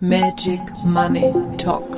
[0.00, 1.96] Magic Money Talk.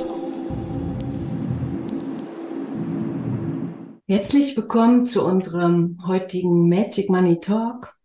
[4.07, 7.95] Herzlich willkommen zu unserem heutigen Magic Money Talk.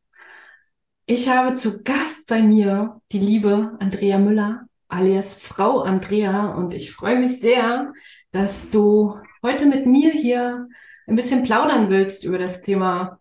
[1.06, 6.93] Ich habe zu Gast bei mir die liebe Andrea Müller, alias Frau Andrea, und ich
[6.93, 7.95] freue mich sehr,
[8.33, 10.69] dass du heute mit mir hier
[11.07, 13.19] ein bisschen plaudern willst über das Thema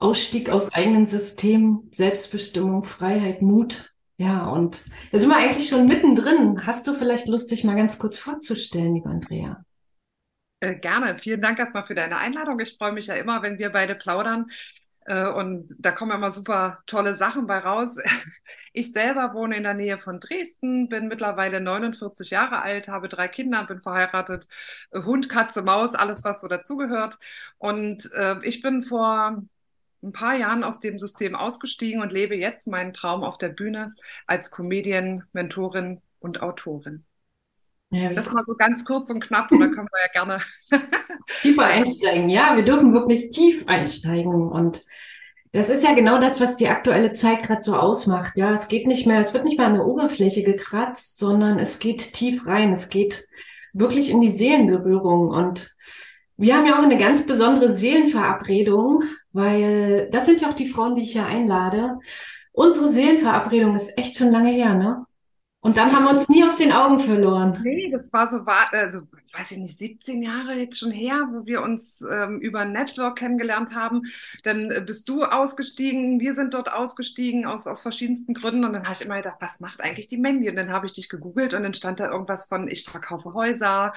[0.00, 3.89] Ausstieg aus eigenen Systemen, Selbstbestimmung, Freiheit, Mut
[4.20, 4.82] ja, und
[5.12, 6.66] da sind wir eigentlich schon mittendrin.
[6.66, 9.64] Hast du vielleicht Lust, dich mal ganz kurz vorzustellen, liebe Andrea?
[10.60, 11.14] Äh, gerne.
[11.16, 12.60] Vielen Dank erstmal für deine Einladung.
[12.60, 14.50] Ich freue mich ja immer, wenn wir beide plaudern.
[15.06, 17.96] Äh, und da kommen immer super tolle Sachen bei raus.
[18.72, 23.26] Ich selber wohne in der Nähe von Dresden, bin mittlerweile 49 Jahre alt, habe drei
[23.26, 24.46] Kinder, bin verheiratet,
[24.94, 27.18] Hund, Katze, Maus, alles, was so dazugehört.
[27.58, 29.42] Und äh, ich bin vor
[30.02, 33.92] ein paar Jahren aus dem System ausgestiegen und lebe jetzt meinen Traum auf der Bühne
[34.26, 37.04] als Comedian, Mentorin und Autorin.
[37.90, 40.42] Ja, das mal so ganz kurz und knapp und dann können wir ja gerne
[41.42, 42.28] tiefer einsteigen.
[42.28, 44.82] Ja, wir dürfen wirklich tief einsteigen und
[45.52, 48.36] das ist ja genau das, was die aktuelle Zeit gerade so ausmacht.
[48.36, 51.80] Ja, es geht nicht mehr, es wird nicht mehr an der Oberfläche gekratzt, sondern es
[51.80, 52.72] geht tief rein.
[52.72, 53.26] Es geht
[53.72, 55.74] wirklich in die Seelenberührung und
[56.40, 59.02] wir haben ja auch eine ganz besondere Seelenverabredung,
[59.32, 61.98] weil das sind ja auch die Frauen, die ich hier einlade.
[62.52, 65.04] Unsere Seelenverabredung ist echt schon lange her, ne?
[65.62, 67.60] Und dann haben wir uns nie aus den Augen verloren.
[67.62, 69.00] Nee, das war so, also
[69.36, 73.74] weiß ich nicht, 17 Jahre jetzt schon her, wo wir uns ähm, über Network kennengelernt
[73.74, 74.00] haben.
[74.42, 78.64] Dann äh, bist du ausgestiegen, wir sind dort ausgestiegen aus, aus verschiedensten Gründen.
[78.64, 80.48] Und dann habe ich immer gedacht, was macht eigentlich die Mandy?
[80.48, 83.92] Und dann habe ich dich gegoogelt und dann stand da irgendwas von, ich verkaufe Häuser.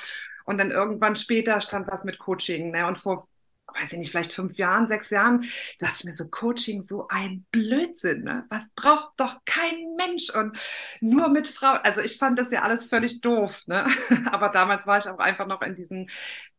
[0.46, 2.72] Und dann irgendwann später stand das mit Coaching.
[2.72, 2.86] Ne?
[2.88, 3.28] Und vor
[3.76, 5.42] weiß ich nicht, vielleicht fünf Jahren, sechs Jahren,
[5.80, 8.24] dachte ich mir so, Coaching, so ein Blödsinn.
[8.24, 8.46] Ne?
[8.50, 10.30] Was braucht doch kein Mensch?
[10.30, 10.58] Und
[11.02, 11.80] nur mit Frauen.
[11.84, 13.64] Also ich fand das ja alles völlig doof.
[13.68, 13.86] Ne?
[14.32, 16.10] Aber damals war ich auch einfach noch in diesen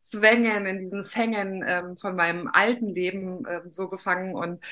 [0.00, 4.64] Zwängen, in diesen Fängen ähm, von meinem alten Leben ähm, so gefangen und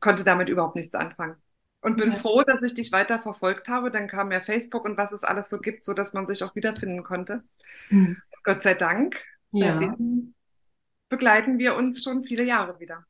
[0.00, 1.36] konnte damit überhaupt nichts anfangen.
[1.86, 2.16] Und bin ja.
[2.16, 3.92] froh, dass ich dich weiter verfolgt habe.
[3.92, 6.56] Dann kam ja Facebook und was es alles so gibt, so dass man sich auch
[6.56, 7.44] wiederfinden konnte.
[7.90, 8.16] Mhm.
[8.42, 9.22] Gott sei Dank.
[9.52, 10.34] Seitdem
[11.08, 13.04] begleiten wir uns schon viele Jahre wieder.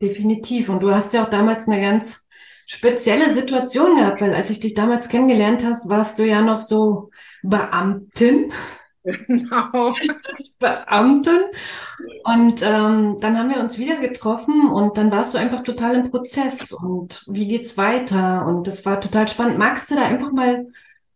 [0.00, 0.70] Definitiv.
[0.70, 2.26] Und du hast ja auch damals eine ganz
[2.64, 7.10] spezielle Situation gehabt, weil als ich dich damals kennengelernt hast, warst du ja noch so
[7.42, 8.50] Beamtin.
[9.28, 9.94] Genau.
[10.58, 11.40] Beamtin.
[12.24, 16.10] Und ähm, dann haben wir uns wieder getroffen und dann warst du einfach total im
[16.10, 18.46] Prozess und wie geht's weiter?
[18.46, 19.58] Und das war total spannend.
[19.58, 20.68] Magst du da einfach mal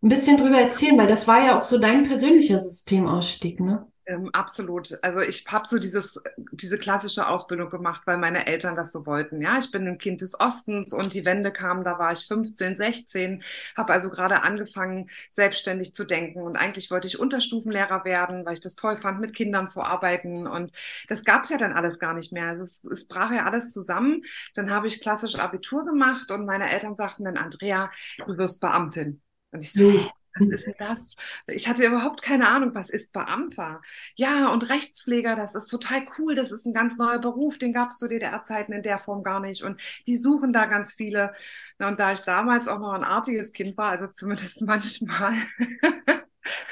[0.02, 3.87] ein bisschen drüber erzählen, weil das war ja auch so dein persönlicher Systemausstieg, ne?
[4.08, 4.98] Ähm, absolut.
[5.02, 9.42] Also ich habe so dieses, diese klassische Ausbildung gemacht, weil meine Eltern das so wollten.
[9.42, 12.74] Ja, ich bin ein Kind des Ostens und die Wende kam, da war ich 15,
[12.74, 13.42] 16,
[13.76, 16.40] habe also gerade angefangen, selbstständig zu denken.
[16.40, 20.46] Und eigentlich wollte ich Unterstufenlehrer werden, weil ich das toll fand, mit Kindern zu arbeiten.
[20.46, 20.72] Und
[21.08, 22.46] das gab's ja dann alles gar nicht mehr.
[22.46, 24.22] Also es, es brach ja alles zusammen.
[24.54, 27.90] Dann habe ich klassisch Abitur gemacht und meine Eltern sagten dann, Andrea,
[28.26, 29.20] du wirst Beamtin.
[29.50, 31.16] Und ich so, mhm was ist denn das?
[31.48, 33.80] Ich hatte überhaupt keine Ahnung, was ist Beamter?
[34.14, 37.90] Ja, und Rechtspfleger, das ist total cool, das ist ein ganz neuer Beruf, den gab
[37.90, 39.62] es zu DDR-Zeiten in der Form gar nicht.
[39.62, 41.32] Und die suchen da ganz viele.
[41.78, 45.34] Und da ich damals auch noch ein artiges Kind war, also zumindest manchmal,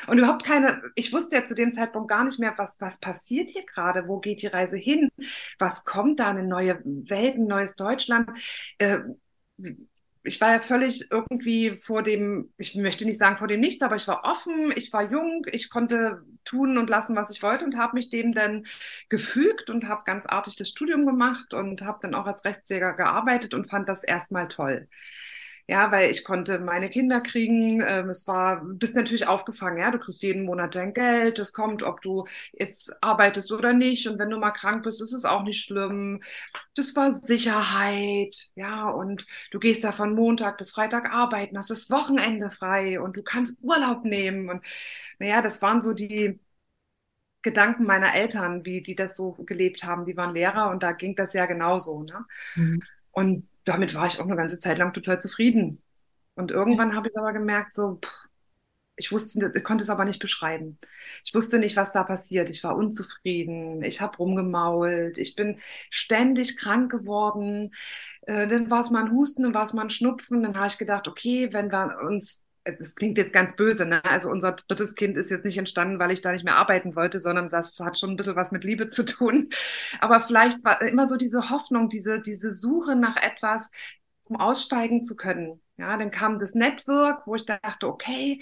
[0.07, 3.51] und überhaupt keine, ich wusste ja zu dem Zeitpunkt gar nicht mehr, was, was passiert
[3.51, 5.11] hier gerade, wo geht die Reise hin,
[5.59, 8.31] was kommt da, eine neue Welt, ein neues Deutschland.
[8.79, 8.99] Äh,
[10.27, 13.97] ich war ja völlig irgendwie vor dem, ich möchte nicht sagen vor dem Nichts, aber
[13.97, 17.77] ich war offen, ich war jung, ich konnte tun und lassen, was ich wollte und
[17.77, 18.67] habe mich dem dann
[19.09, 23.55] gefügt und habe ganz artig das Studium gemacht und habe dann auch als Rechtspfleger gearbeitet
[23.55, 24.89] und fand das erstmal toll.
[25.69, 27.81] Ja, weil ich konnte meine Kinder kriegen.
[27.87, 29.91] Ähm, es war, bist natürlich aufgefangen, ja.
[29.91, 31.39] Du kriegst jeden Monat dein Geld.
[31.41, 34.07] Es kommt, ob du jetzt arbeitest oder nicht.
[34.09, 36.23] Und wenn du mal krank bist, ist es auch nicht schlimm.
[36.77, 38.89] Das war Sicherheit, ja.
[38.91, 43.23] Und du gehst da von Montag bis Freitag arbeiten, hast das Wochenende frei und du
[43.25, 44.49] kannst Urlaub nehmen.
[44.49, 44.63] Und
[45.19, 46.39] naja, das waren so die,
[47.47, 50.05] Gedanken meiner Eltern, wie die das so gelebt haben.
[50.05, 52.03] Die waren Lehrer und da ging das ja genauso.
[52.03, 52.27] Ne?
[52.57, 52.83] Mhm.
[53.13, 55.83] Und damit war ich auch eine ganze Zeit lang total zufrieden.
[56.37, 58.13] Und irgendwann habe ich aber gemerkt, so, pff,
[58.99, 60.79] ich wusste, ich konnte es aber nicht beschreiben.
[61.25, 62.51] Ich wusste nicht, was da passiert.
[62.51, 63.83] Ich war unzufrieden.
[63.85, 65.19] Ich habe rumgemault.
[65.19, 65.59] Ich bin
[65.91, 67.75] ständig krank geworden.
[68.23, 70.43] Äh, dann war es mal ein Husten, dann war es mal ein Schnupfen.
[70.43, 74.05] Dann habe ich gedacht, okay, wenn wir uns es klingt jetzt ganz böse, ne?
[74.05, 77.21] Also unser drittes Kind ist jetzt nicht entstanden, weil ich da nicht mehr arbeiten wollte,
[77.21, 79.51] sondern das hat schon ein bisschen was mit Liebe zu tun.
[80.01, 83.71] Aber vielleicht war immer so diese Hoffnung, diese, diese Suche nach etwas,
[84.25, 85.61] um aussteigen zu können.
[85.79, 88.39] Ja, dann kam das Network, wo ich dachte, okay,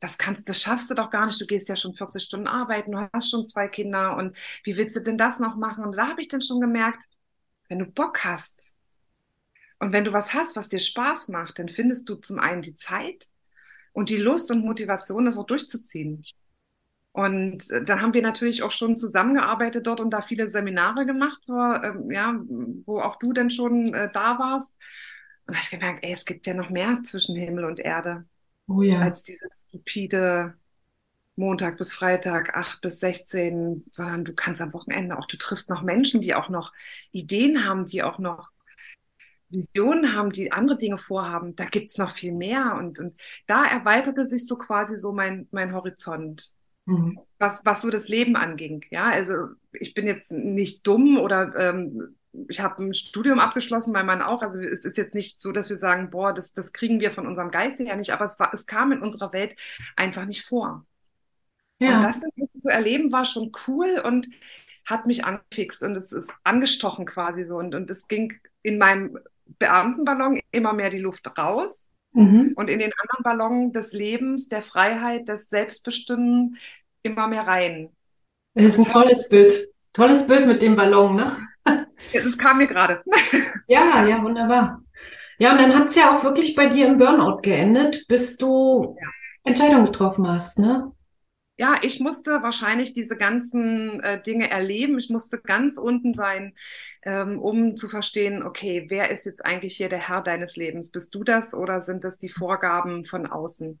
[0.00, 1.40] das kannst, das schaffst du doch gar nicht.
[1.40, 4.96] Du gehst ja schon 40 Stunden arbeiten, du hast schon zwei Kinder und wie willst
[4.96, 5.84] du denn das noch machen?
[5.84, 7.04] Und da habe ich dann schon gemerkt,
[7.68, 8.74] wenn du Bock hast
[9.78, 12.74] und wenn du was hast, was dir Spaß macht, dann findest du zum einen die
[12.74, 13.26] Zeit
[13.98, 16.22] und die Lust und Motivation, das auch durchzuziehen.
[17.10, 21.40] Und äh, dann haben wir natürlich auch schon zusammengearbeitet dort und da viele Seminare gemacht,
[21.48, 22.40] wo, äh, ja,
[22.86, 24.76] wo auch du dann schon äh, da warst.
[25.46, 28.24] Und da habe ich gemerkt, ey, es gibt ja noch mehr zwischen Himmel und Erde
[28.68, 29.00] Oh ja.
[29.00, 30.54] als dieses stupide
[31.34, 35.82] Montag bis Freitag, 8 bis 16, sondern du kannst am Wochenende auch, du triffst noch
[35.82, 36.72] Menschen, die auch noch
[37.10, 38.50] Ideen haben, die auch noch
[39.50, 41.56] Visionen haben, die andere Dinge vorhaben.
[41.56, 42.74] Da gibt's noch viel mehr.
[42.78, 46.54] Und, und da erweiterte sich so quasi so mein, mein Horizont.
[46.86, 47.18] Mhm.
[47.38, 48.84] Was, was so das Leben anging.
[48.90, 52.16] Ja, also ich bin jetzt nicht dumm oder ähm,
[52.48, 54.42] ich habe ein Studium abgeschlossen, mein Mann auch.
[54.42, 57.26] Also es ist jetzt nicht so, dass wir sagen, boah, das, das kriegen wir von
[57.26, 59.56] unserem Geiste her nicht, aber es, war, es kam in unserer Welt
[59.96, 60.86] einfach nicht vor.
[61.78, 61.96] Ja.
[61.96, 64.28] Und das dann zu erleben war schon cool und
[64.84, 67.56] hat mich angefixt und es ist angestochen quasi so.
[67.56, 69.18] Und, und es ging in meinem
[69.58, 72.54] Beamtenballon immer mehr die Luft raus Mhm.
[72.56, 76.56] und in den anderen Ballon des Lebens, der Freiheit, des Selbstbestimmen
[77.02, 77.90] immer mehr rein.
[78.54, 79.68] Das ist ein tolles Bild.
[79.92, 81.36] Tolles Bild mit dem Ballon, ne?
[82.12, 83.02] Das kam mir gerade.
[83.68, 84.82] Ja, ja, wunderbar.
[85.38, 88.96] Ja, und dann hat es ja auch wirklich bei dir im Burnout geendet, bis du
[89.00, 89.08] Ja.
[89.44, 90.92] Entscheidungen getroffen hast, ne?
[91.60, 94.96] Ja, ich musste wahrscheinlich diese ganzen äh, Dinge erleben.
[94.98, 96.54] Ich musste ganz unten sein,
[97.08, 100.90] ähm, um zu verstehen, okay, wer ist jetzt eigentlich hier der Herr deines Lebens?
[100.90, 103.80] Bist du das oder sind das die Vorgaben von außen?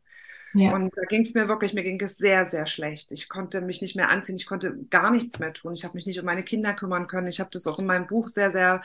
[0.54, 0.74] Ja.
[0.74, 3.12] Und da ging es mir wirklich, mir ging es sehr, sehr schlecht.
[3.12, 5.74] Ich konnte mich nicht mehr anziehen, ich konnte gar nichts mehr tun.
[5.74, 7.26] Ich habe mich nicht um meine Kinder kümmern können.
[7.26, 8.80] Ich habe das auch in meinem Buch sehr, sehr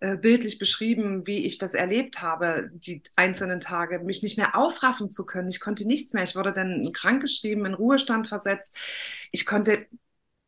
[0.00, 5.12] äh, bildlich beschrieben, wie ich das erlebt habe, die einzelnen Tage, mich nicht mehr aufraffen
[5.12, 5.48] zu können.
[5.48, 6.24] Ich konnte nichts mehr.
[6.24, 8.76] Ich wurde dann krankgeschrieben, in Ruhestand versetzt.
[9.30, 9.86] Ich konnte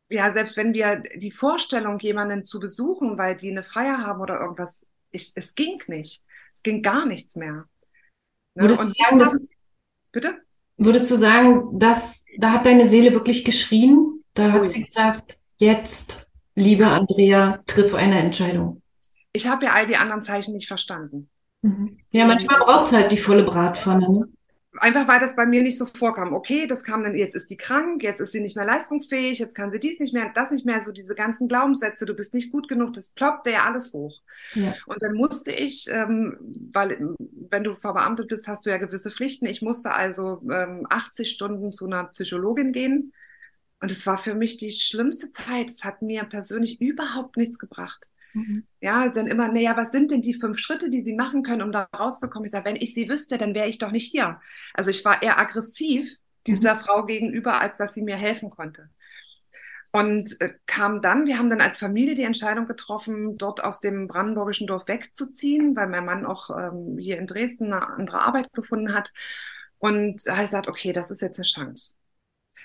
[0.09, 4.39] ja, selbst wenn wir die Vorstellung, jemanden zu besuchen, weil die eine Feier haben oder
[4.39, 6.23] irgendwas, ich, es ging nicht.
[6.53, 7.65] Es ging gar nichts mehr.
[8.55, 8.63] Ne?
[8.63, 9.47] Würdest du Und sagen, das,
[10.11, 10.41] bitte?
[10.77, 14.23] würdest du sagen, dass da hat deine Seele wirklich geschrien?
[14.33, 14.67] Da hat Ui.
[14.67, 18.81] sie gesagt, jetzt, liebe Andrea, triff eine Entscheidung.
[19.33, 21.29] Ich habe ja all die anderen Zeichen nicht verstanden.
[21.61, 21.99] Mhm.
[22.11, 24.27] Ja, manchmal braucht es halt die volle Bratpfanne, ne?
[24.77, 26.33] Einfach weil das bei mir nicht so vorkam.
[26.33, 29.55] Okay, das kam dann, jetzt ist die krank, jetzt ist sie nicht mehr leistungsfähig, jetzt
[29.55, 32.51] kann sie dies nicht mehr, das nicht mehr, so diese ganzen Glaubenssätze, du bist nicht
[32.51, 34.21] gut genug, das ploppte ja alles hoch.
[34.53, 34.73] Ja.
[34.85, 36.37] Und dann musste ich, ähm,
[36.71, 37.15] weil
[37.49, 39.45] wenn du verbeamtet bist, hast du ja gewisse Pflichten.
[39.45, 43.13] Ich musste also ähm, 80 Stunden zu einer Psychologin gehen.
[43.79, 45.69] Und es war für mich die schlimmste Zeit.
[45.69, 48.07] Es hat mir persönlich überhaupt nichts gebracht.
[48.37, 48.67] Mhm.
[48.81, 51.71] Ja, dann immer, naja, was sind denn die fünf Schritte, die Sie machen können, um
[51.71, 52.45] da rauszukommen?
[52.45, 54.39] Ich sage, wenn ich sie wüsste, dann wäre ich doch nicht hier.
[54.75, 58.89] Also ich war eher aggressiv dieser Frau gegenüber, als dass sie mir helfen konnte.
[59.91, 64.07] Und äh, kam dann, wir haben dann als Familie die Entscheidung getroffen, dort aus dem
[64.07, 68.93] brandenburgischen Dorf wegzuziehen, weil mein Mann auch ähm, hier in Dresden eine andere Arbeit gefunden
[68.93, 69.11] hat.
[69.79, 71.95] Und da habe ich gesagt, okay, das ist jetzt eine Chance.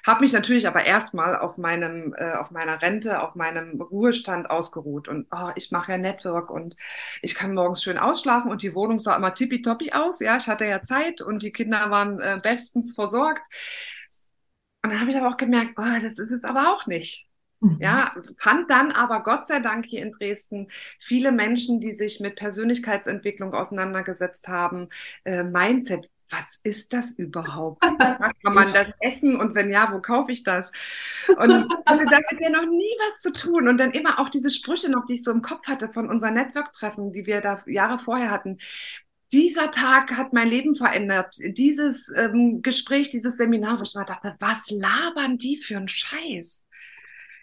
[0.06, 5.09] Habe mich natürlich aber erstmal auf meinem, äh, auf meiner Rente, auf meinem Ruhestand ausgeruht
[5.09, 6.77] und oh, ich mache ja Network und
[7.23, 10.21] ich kann morgens schön ausschlafen und die Wohnung sah immer tippitoppi aus.
[10.21, 13.43] Ja, ich hatte ja Zeit und die Kinder waren äh, bestens versorgt.
[14.83, 17.28] Und dann habe ich aber auch gemerkt, oh, das ist es aber auch nicht.
[17.62, 17.78] Mhm.
[17.81, 22.35] Ja, fand dann aber Gott sei Dank hier in Dresden viele Menschen, die sich mit
[22.35, 24.88] Persönlichkeitsentwicklung auseinandergesetzt haben,
[25.25, 26.11] äh, Mindset.
[26.33, 27.81] Was ist das überhaupt?
[28.43, 29.39] Kann man das essen?
[29.39, 30.73] Und wenn ja, wo kaufe ich das?
[31.29, 33.69] Und hatte damit ja noch nie was zu tun.
[33.69, 36.35] Und dann immer auch diese Sprüche noch, die ich so im Kopf hatte von unseren
[36.35, 38.59] Network-Treffen, die wir da Jahre vorher hatten.
[39.31, 41.37] Dieser Tag hat mein Leben verändert.
[41.39, 46.65] Dieses ähm, Gespräch, dieses Seminar, wo ich mal dachte, was labern die für einen Scheiß?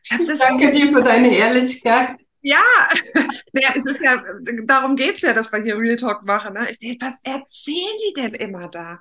[0.03, 2.17] Ich Ich danke dir für deine Ehrlichkeit.
[2.41, 2.63] Ja,
[3.53, 4.23] naja, es ist ja,
[4.65, 6.53] darum geht's ja, dass wir hier Real Talk machen.
[6.53, 6.67] Ne?
[6.69, 8.99] Ich denke, was erzählen die denn immer da?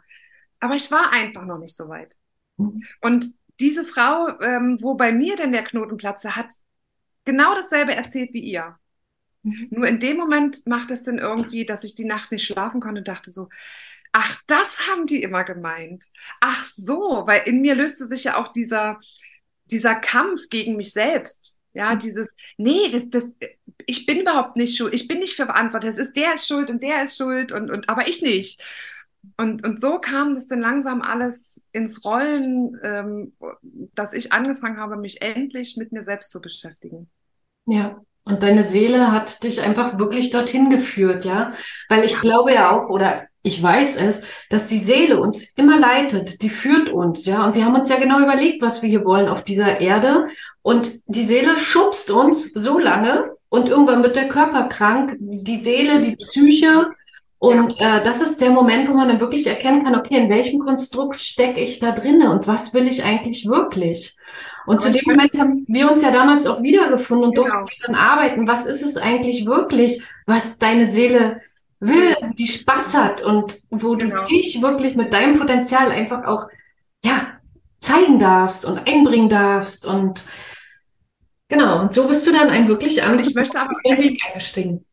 [0.60, 2.16] Aber ich war einfach noch nicht so weit.
[2.56, 2.82] Mhm.
[3.00, 3.26] Und
[3.60, 6.52] diese Frau, ähm, wo bei mir denn der Knoten platzte, hat
[7.24, 8.76] genau dasselbe erzählt wie ihr.
[9.42, 9.68] Mhm.
[9.70, 13.00] Nur in dem Moment macht es dann irgendwie, dass ich die Nacht nicht schlafen konnte
[13.00, 13.48] und dachte so,
[14.12, 16.04] ach, das haben die immer gemeint.
[16.40, 19.00] Ach so, weil in mir löste sich ja auch dieser,
[19.66, 21.57] dieser Kampf gegen mich selbst.
[21.78, 23.36] Ja, dieses, nee, das, das,
[23.86, 26.70] ich bin überhaupt nicht schuld, ich bin nicht für verantwortlich, es ist der ist schuld
[26.70, 28.60] und der ist schuld und, und aber ich nicht.
[29.36, 33.32] Und, und so kam das dann langsam alles ins Rollen, ähm,
[33.94, 37.08] dass ich angefangen habe, mich endlich mit mir selbst zu beschäftigen.
[37.66, 41.54] Ja, und deine Seele hat dich einfach wirklich dorthin geführt, ja?
[41.88, 46.42] Weil ich glaube ja auch, oder ich weiß es, dass die Seele uns immer leitet,
[46.42, 47.44] die führt uns, ja.
[47.46, 50.28] Und wir haben uns ja genau überlegt, was wir hier wollen auf dieser Erde.
[50.62, 56.00] Und die Seele schubst uns so lange und irgendwann wird der Körper krank, die Seele,
[56.00, 56.90] die Psyche.
[57.38, 60.60] Und äh, das ist der Moment, wo man dann wirklich erkennen kann, okay, in welchem
[60.60, 64.16] Konstrukt stecke ich da drinne und was will ich eigentlich wirklich?
[64.66, 67.48] Und zu dem Moment haben wir uns ja damals auch wiedergefunden und genau.
[67.48, 68.46] durften dann arbeiten.
[68.46, 71.40] Was ist es eigentlich wirklich, was deine Seele
[71.80, 74.22] will, die Spaß hat und wo genau.
[74.22, 76.48] du dich wirklich mit deinem Potenzial einfach auch,
[77.02, 77.38] ja,
[77.78, 80.24] zeigen darfst und einbringen darfst und
[81.48, 81.80] genau.
[81.80, 84.84] Und so bist du dann ein wirklich anderes ich möchte aber Weg eingestiegen.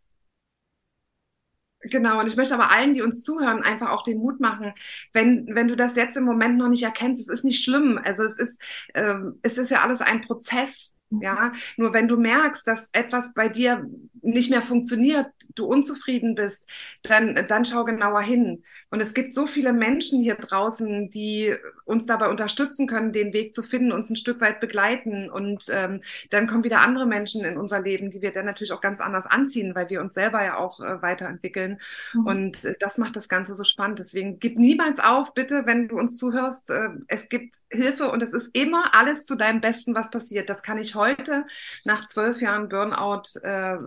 [1.90, 4.74] Genau, und ich möchte aber allen, die uns zuhören, einfach auch den Mut machen,
[5.14, 8.00] wenn, wenn du das jetzt im Moment noch nicht erkennst, es ist nicht schlimm.
[8.04, 8.62] Also es ist,
[8.96, 10.95] ähm, es ist ja alles ein Prozess.
[11.10, 13.86] Ja, nur wenn du merkst, dass etwas bei dir
[14.22, 16.68] nicht mehr funktioniert, du unzufrieden bist,
[17.04, 18.64] dann, dann schau genauer hin.
[18.90, 21.54] Und es gibt so viele Menschen hier draußen, die
[21.86, 25.30] uns dabei unterstützen können, den Weg zu finden, uns ein Stück weit begleiten.
[25.30, 28.82] Und ähm, dann kommen wieder andere Menschen in unser Leben, die wir dann natürlich auch
[28.82, 31.80] ganz anders anziehen, weil wir uns selber ja auch äh, weiterentwickeln.
[32.14, 32.26] Mhm.
[32.26, 34.00] Und äh, das macht das Ganze so spannend.
[34.00, 36.72] Deswegen gib niemals auf, bitte, wenn du uns zuhörst.
[36.72, 40.50] Äh, es gibt Hilfe und es ist immer alles zu deinem Besten, was passiert.
[40.50, 41.46] Das kann ich heute
[41.84, 43.78] nach zwölf Jahren Burnout äh,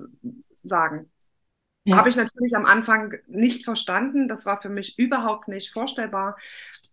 [0.54, 1.10] sagen.
[1.84, 1.96] Ja.
[1.96, 4.28] Habe ich natürlich am Anfang nicht verstanden.
[4.28, 6.36] Das war für mich überhaupt nicht vorstellbar.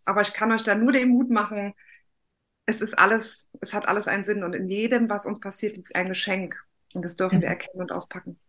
[0.05, 1.73] Aber ich kann euch da nur den Mut machen.
[2.65, 5.95] Es ist alles, es hat alles einen Sinn und in jedem, was uns passiert, liegt
[5.95, 6.57] ein Geschenk.
[6.93, 7.41] Und das dürfen ja.
[7.41, 8.39] wir erkennen und auspacken.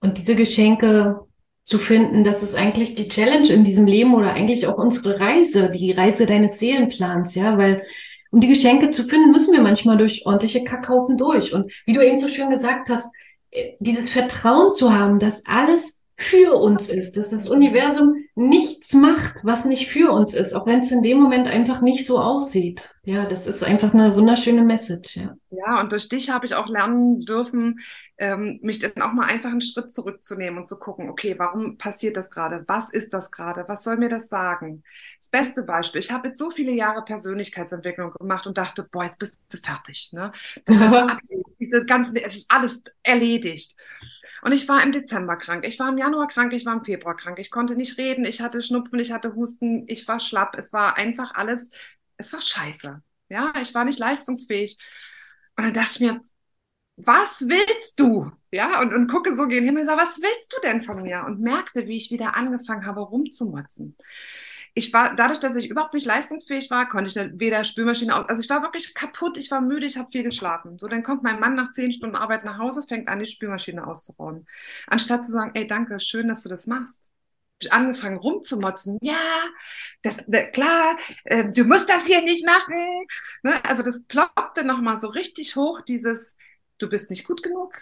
[0.00, 1.20] Und diese Geschenke
[1.62, 5.70] zu finden, das ist eigentlich die Challenge in diesem Leben oder eigentlich auch unsere Reise,
[5.70, 7.82] die Reise deines Seelenplans, ja, weil
[8.36, 11.54] um die Geschenke zu finden, müssen wir manchmal durch ordentliche Kackhaufen durch.
[11.54, 13.10] Und wie du eben so schön gesagt hast,
[13.50, 19.44] äh, dieses Vertrauen zu haben, dass alles für uns ist, dass das Universum nichts macht,
[19.44, 22.94] was nicht für uns ist, auch wenn es in dem Moment einfach nicht so aussieht.
[23.02, 25.16] Ja, das ist einfach eine wunderschöne Message.
[25.16, 27.80] Ja, ja und durch dich habe ich auch lernen dürfen,
[28.16, 32.16] ähm, mich dann auch mal einfach einen Schritt zurückzunehmen und zu gucken, okay, warum passiert
[32.16, 32.64] das gerade?
[32.66, 33.66] Was ist das gerade?
[33.68, 34.84] Was soll mir das sagen?
[35.18, 39.18] Das beste Beispiel, ich habe jetzt so viele Jahre Persönlichkeitsentwicklung gemacht und dachte, boah, jetzt
[39.18, 40.10] bist du fertig.
[40.12, 40.32] Ne?
[40.64, 41.18] Das ist ab,
[41.60, 43.76] diese ganzen, es ist alles erledigt.
[44.46, 47.16] Und ich war im Dezember krank, ich war im Januar krank, ich war im Februar
[47.16, 50.72] krank, ich konnte nicht reden, ich hatte Schnupfen, ich hatte Husten, ich war schlapp, es
[50.72, 51.72] war einfach alles,
[52.16, 53.02] es war scheiße.
[53.28, 54.78] Ja, ich war nicht leistungsfähig.
[55.56, 56.20] Und dann dachte ich mir,
[56.94, 58.30] was willst du?
[58.52, 61.02] Ja, und, und gucke so gegen den Himmel und sage, was willst du denn von
[61.02, 61.24] mir?
[61.26, 63.96] Und merkte, wie ich wieder angefangen habe, rumzumotzen
[64.78, 68.42] ich war, dadurch, dass ich überhaupt nicht leistungsfähig war, konnte ich weder Spülmaschine aus, also
[68.42, 70.78] ich war wirklich kaputt, ich war müde, ich habe viel geschlafen.
[70.78, 73.86] So, dann kommt mein Mann nach zehn Stunden Arbeit nach Hause, fängt an, die Spülmaschine
[73.86, 74.46] auszubauen.
[74.86, 77.06] Anstatt zu sagen, ey, danke, schön, dass du das machst.
[77.06, 78.98] Hab ich angefangen rumzumotzen.
[79.00, 79.14] Ja,
[80.02, 83.06] das, das klar, äh, du musst das hier nicht machen.
[83.42, 83.64] Ne?
[83.64, 86.36] Also das ploppte nochmal so richtig hoch, dieses,
[86.76, 87.78] du bist nicht gut genug,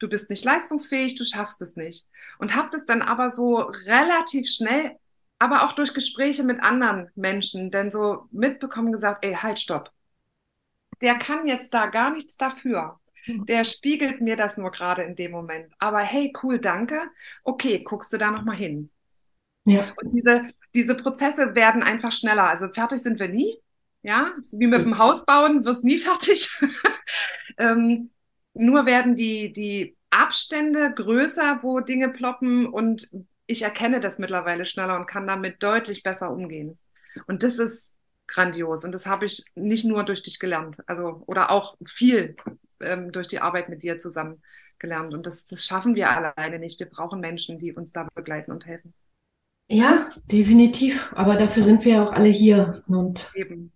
[0.00, 2.08] du bist nicht leistungsfähig, du schaffst es nicht.
[2.40, 4.98] Und hab das dann aber so relativ schnell
[5.42, 9.90] aber auch durch Gespräche mit anderen Menschen, denn so mitbekommen gesagt, ey, halt, stopp.
[11.00, 13.00] Der kann jetzt da gar nichts dafür.
[13.24, 13.44] Hm.
[13.46, 15.74] Der spiegelt mir das nur gerade in dem Moment.
[15.80, 17.00] Aber hey, cool, danke.
[17.42, 18.88] Okay, guckst du da nochmal hin.
[19.64, 19.92] Ja.
[20.00, 20.46] Und diese,
[20.76, 22.48] diese Prozesse werden einfach schneller.
[22.48, 23.58] Also fertig sind wir nie.
[24.02, 26.56] Ja, wie mit dem Haus bauen, wirst nie fertig.
[27.58, 28.10] ähm,
[28.54, 33.10] nur werden die, die Abstände größer, wo Dinge ploppen und
[33.52, 36.76] ich erkenne das mittlerweile schneller und kann damit deutlich besser umgehen.
[37.26, 38.84] Und das ist grandios.
[38.84, 42.36] Und das habe ich nicht nur durch dich gelernt, also oder auch viel
[42.80, 44.42] ähm, durch die Arbeit mit dir zusammen
[44.78, 45.14] gelernt.
[45.14, 46.80] Und das, das schaffen wir alleine nicht.
[46.80, 48.94] Wir brauchen Menschen, die uns da begleiten und helfen.
[49.68, 51.12] Ja, definitiv.
[51.14, 52.82] Aber dafür sind wir ja auch alle hier.
[52.88, 53.72] Und Eben.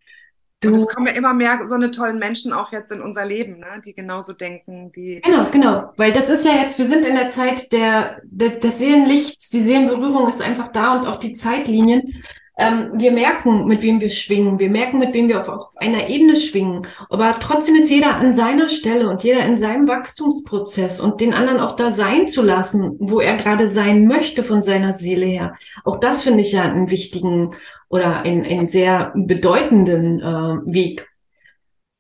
[0.67, 3.25] Du, und es kommen ja immer mehr so eine tollen Menschen auch jetzt in unser
[3.25, 3.81] Leben, ne?
[3.85, 5.21] die genauso denken, die.
[5.25, 5.93] Genau, genau.
[5.97, 9.61] Weil das ist ja jetzt, wir sind in der Zeit der, der, des Seelenlichts, die
[9.61, 12.23] Seelenberührung ist einfach da und auch die Zeitlinien
[12.59, 16.09] ähm, wir merken, mit wem wir schwingen, wir merken, mit wem wir auf, auf einer
[16.09, 16.87] Ebene schwingen.
[17.11, 21.61] Aber trotzdem ist jeder an seiner Stelle und jeder in seinem Wachstumsprozess und den anderen
[21.61, 25.55] auch da sein zu lassen, wo er gerade sein möchte von seiner Seele her.
[25.85, 27.55] Auch das finde ich ja einen wichtigen
[27.89, 31.11] oder einen, einen sehr bedeutenden äh, Weg.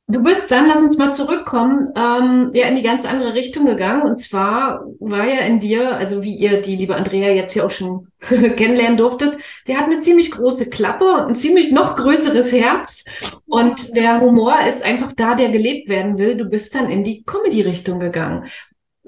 [0.09, 4.03] Du bist dann, lass uns mal zurückkommen, ähm, ja in die ganz andere Richtung gegangen.
[4.03, 7.73] Und zwar war ja in dir, also wie ihr die liebe Andrea jetzt hier auch
[7.73, 9.37] schon kennenlernen durftet,
[9.67, 13.05] sie hat eine ziemlich große Klappe und ein ziemlich noch größeres Herz.
[13.47, 16.37] Und der Humor ist einfach da, der gelebt werden will.
[16.37, 18.45] Du bist dann in die Comedy-Richtung gegangen.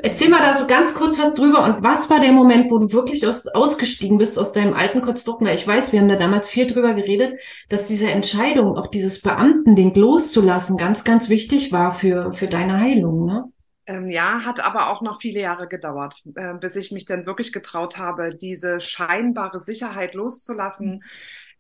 [0.01, 2.93] Erzähl mal da so ganz kurz was drüber und was war der Moment, wo du
[2.93, 5.43] wirklich aus, ausgestiegen bist aus deinem alten Konstrukt?
[5.43, 9.21] Weil ich weiß, wir haben da damals viel drüber geredet, dass diese Entscheidung, auch dieses
[9.21, 13.45] Beamtending loszulassen, ganz, ganz wichtig war für, für deine Heilung, ne?
[13.87, 17.53] Ähm, ja, hat aber auch noch viele Jahre gedauert, äh, bis ich mich dann wirklich
[17.53, 21.03] getraut habe, diese scheinbare Sicherheit loszulassen.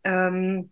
[0.05, 0.71] Ähm,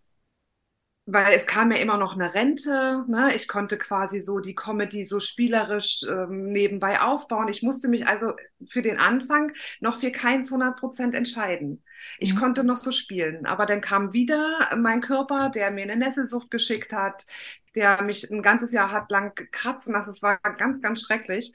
[1.07, 3.05] weil es kam ja immer noch eine Rente.
[3.07, 3.33] Ne?
[3.37, 7.47] Ich konnte quasi so die Comedy so spielerisch ähm, nebenbei aufbauen.
[7.49, 8.35] Ich musste mich also
[8.65, 11.85] für den Anfang noch für keins 100 Prozent entscheiden.
[12.19, 12.39] Ich mhm.
[12.39, 16.93] konnte noch so spielen, aber dann kam wieder mein Körper, der mir eine Nesselsucht geschickt
[16.93, 17.25] hat,
[17.77, 20.11] der mich ein ganzes Jahr hat lang kratzen lassen.
[20.11, 21.53] Es war ganz, ganz schrecklich.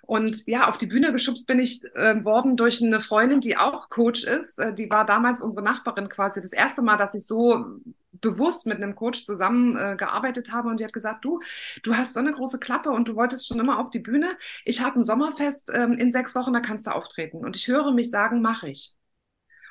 [0.00, 3.90] Und ja, auf die Bühne geschubst bin ich äh, worden durch eine Freundin, die auch
[3.90, 4.58] Coach ist.
[4.58, 6.40] Äh, die war damals unsere Nachbarin quasi.
[6.40, 7.80] Das erste Mal, dass ich so
[8.24, 11.40] bewusst mit einem Coach zusammengearbeitet äh, habe und die hat gesagt, du,
[11.82, 14.36] du hast so eine große Klappe und du wolltest schon immer auf die Bühne.
[14.64, 17.44] Ich habe ein Sommerfest ähm, in sechs Wochen, da kannst du auftreten.
[17.44, 18.96] Und ich höre mich sagen, mache ich.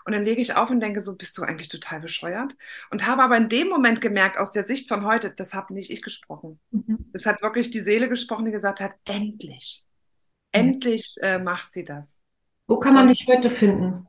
[0.06, 2.56] Und dann lege ich auf und denke so, bist du eigentlich total bescheuert?
[2.92, 5.90] Und habe aber in dem Moment gemerkt, aus der Sicht von heute, das habe nicht
[5.90, 6.60] ich gesprochen.
[6.72, 7.10] Mhm.
[7.14, 9.86] Es hat wirklich die Seele gesprochen, die gesagt hat, endlich,
[10.54, 10.60] mhm.
[10.60, 12.22] endlich äh, macht sie das.
[12.68, 14.08] Wo kann man und, dich heute finden?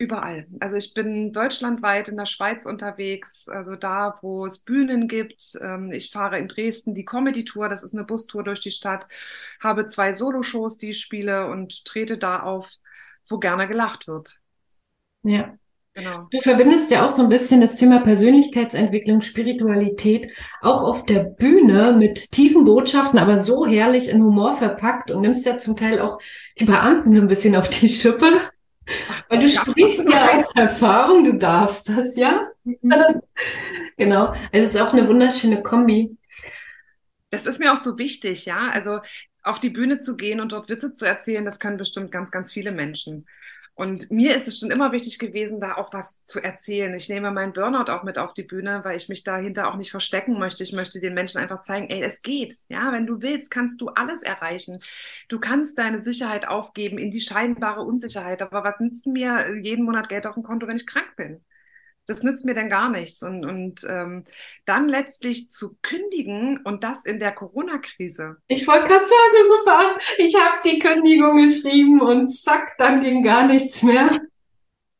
[0.00, 0.46] Überall.
[0.60, 5.58] Also ich bin deutschlandweit in der Schweiz unterwegs, also da, wo es Bühnen gibt.
[5.60, 9.06] Ähm, ich fahre in Dresden die Comedy-Tour, das ist eine Bustour durch die Stadt,
[9.60, 12.74] habe zwei Soloshows, die ich spiele und trete da auf,
[13.28, 14.38] wo gerne gelacht wird.
[15.24, 15.58] Ja.
[15.94, 16.28] Genau.
[16.30, 21.96] Du verbindest ja auch so ein bisschen das Thema Persönlichkeitsentwicklung, Spiritualität auch auf der Bühne
[21.98, 26.20] mit tiefen Botschaften, aber so herrlich in Humor verpackt und nimmst ja zum Teil auch
[26.60, 28.52] die Beamten so ein bisschen auf die Schippe.
[29.28, 32.48] Weil du sprichst ja aus Erfahrung, du darfst das, ja?
[32.64, 33.20] Mhm.
[33.96, 34.26] genau.
[34.52, 36.16] Also es ist auch eine wunderschöne Kombi.
[37.30, 38.68] Das ist mir auch so wichtig, ja.
[38.70, 39.00] Also
[39.42, 42.52] auf die Bühne zu gehen und dort Witze zu erzählen, das können bestimmt ganz, ganz
[42.52, 43.24] viele Menschen.
[43.78, 46.92] Und mir ist es schon immer wichtig gewesen, da auch was zu erzählen.
[46.94, 49.92] Ich nehme meinen Burnout auch mit auf die Bühne, weil ich mich dahinter auch nicht
[49.92, 50.64] verstecken möchte.
[50.64, 52.52] Ich möchte den Menschen einfach zeigen, ey, es geht.
[52.68, 54.80] Ja, wenn du willst, kannst du alles erreichen.
[55.28, 58.42] Du kannst deine Sicherheit aufgeben in die scheinbare Unsicherheit.
[58.42, 61.44] Aber was nützt mir jeden Monat Geld auf dem Konto, wenn ich krank bin?
[62.08, 63.22] Das nützt mir denn gar nichts.
[63.22, 64.24] Und, und ähm,
[64.64, 68.38] dann letztlich zu kündigen und das in der Corona-Krise.
[68.48, 73.46] Ich wollte gerade sagen, super, ich habe die Kündigung geschrieben und zack, dann ging gar
[73.46, 74.20] nichts mehr.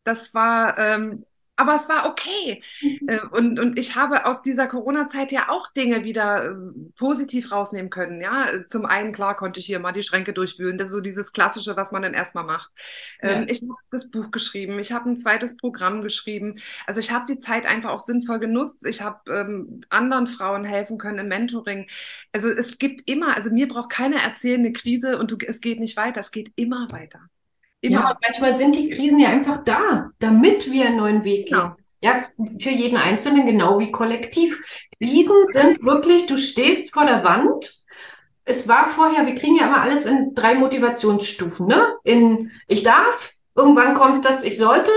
[0.05, 1.25] Das war ähm,
[1.59, 2.63] aber es war okay.
[2.81, 3.09] Mhm.
[3.09, 6.55] Äh, und, und ich habe aus dieser Corona-Zeit ja auch Dinge wieder äh,
[6.97, 8.21] positiv rausnehmen können.
[8.21, 10.79] Ja, zum einen, klar, konnte ich hier mal die Schränke durchwühlen.
[10.79, 12.71] Das ist so dieses Klassische, was man dann erstmal macht.
[13.21, 13.31] Ja.
[13.31, 14.79] Ähm, ich habe das Buch geschrieben.
[14.79, 16.61] Ich habe ein zweites Programm geschrieben.
[16.87, 18.87] Also ich habe die Zeit einfach auch sinnvoll genutzt.
[18.87, 21.89] Ich habe ähm, anderen Frauen helfen können im Mentoring.
[22.33, 25.81] Also es gibt immer, also mir braucht keiner erzählen, eine Krise und du, es geht
[25.81, 26.21] nicht weiter.
[26.21, 27.29] Es geht immer weiter.
[27.81, 28.01] Immer.
[28.01, 31.59] Ja, manchmal sind die Krisen ja einfach da, damit wir einen neuen Weg gehen.
[31.59, 31.77] Genau.
[32.01, 32.25] Ja,
[32.61, 34.61] für jeden Einzelnen genau wie kollektiv.
[34.99, 37.73] Krisen sind wirklich, du stehst vor der Wand.
[38.45, 41.95] Es war vorher, wir kriegen ja immer alles in drei Motivationsstufen, ne?
[42.05, 44.93] In ich darf, irgendwann kommt das ich sollte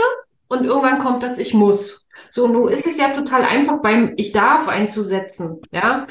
[0.47, 2.05] und irgendwann kommt das ich muss.
[2.29, 6.05] So, nun ist es ja total einfach beim ich darf einzusetzen, ja?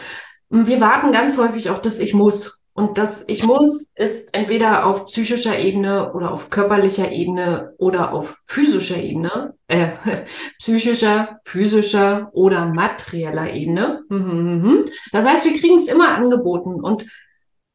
[0.48, 2.59] Und wir warten ganz häufig auf das ich muss.
[2.80, 8.40] Und das Ich muss ist entweder auf psychischer Ebene oder auf körperlicher Ebene oder auf
[8.46, 9.90] physischer Ebene, äh,
[10.58, 14.02] psychischer, physischer oder materieller Ebene.
[14.08, 14.84] Mhm, mhm, mhm.
[15.12, 16.82] Das heißt, wir kriegen es immer angeboten.
[16.82, 17.04] Und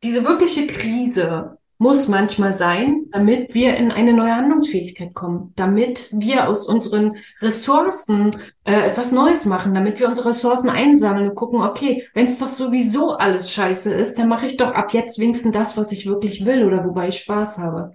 [0.02, 6.48] diese wirkliche Krise muss manchmal sein, damit wir in eine neue Handlungsfähigkeit kommen, damit wir
[6.48, 12.08] aus unseren Ressourcen äh, etwas Neues machen, damit wir unsere Ressourcen einsammeln und gucken, okay,
[12.14, 15.76] wenn es doch sowieso alles scheiße ist, dann mache ich doch ab jetzt wenigstens das,
[15.76, 17.94] was ich wirklich will oder wobei ich Spaß habe.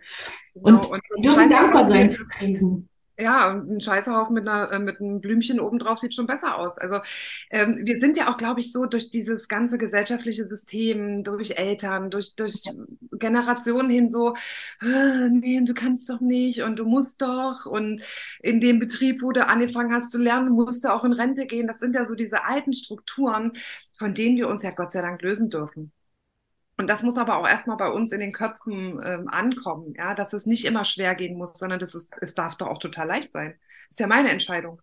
[0.53, 2.90] Und, genau, und wir dürfen dankbar sein für Krisen.
[3.21, 6.79] Ja, ein Scheißhaufen mit, einer, äh, mit einem Blümchen obendrauf sieht schon besser aus.
[6.79, 7.01] Also
[7.51, 12.11] ähm, wir sind ja auch, glaube ich, so durch dieses ganze gesellschaftliche System, durch Eltern,
[12.11, 12.63] durch, durch
[13.13, 14.35] Generationen hin so,
[14.83, 17.67] äh, nee, du kannst doch nicht und du musst doch.
[17.67, 18.03] Und
[18.43, 21.67] in dem Betrieb, wo du angefangen hast zu lernen, musst du auch in Rente gehen.
[21.67, 23.53] Das sind ja so diese alten Strukturen,
[23.99, 25.93] von denen wir uns ja Gott sei Dank lösen dürfen.
[26.81, 30.33] Und das muss aber auch erstmal bei uns in den Köpfen ähm, ankommen, ja, dass
[30.33, 33.33] es nicht immer schwer gehen muss, sondern das ist, es darf doch auch total leicht
[33.33, 33.53] sein.
[33.89, 34.81] Das ist ja meine Entscheidung,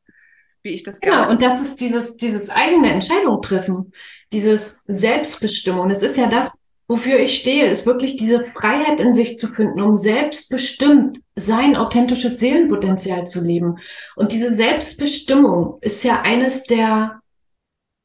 [0.62, 3.94] wie ich das Genau, und das ist dieses, dieses eigene Entscheidung treffen,
[4.32, 5.90] dieses Selbstbestimmung.
[5.90, 6.56] Das ist ja das,
[6.88, 12.38] wofür ich stehe, ist wirklich diese Freiheit in sich zu finden, um selbstbestimmt sein authentisches
[12.38, 13.80] Seelenpotenzial zu leben.
[14.16, 17.24] Und diese Selbstbestimmung ist ja eines der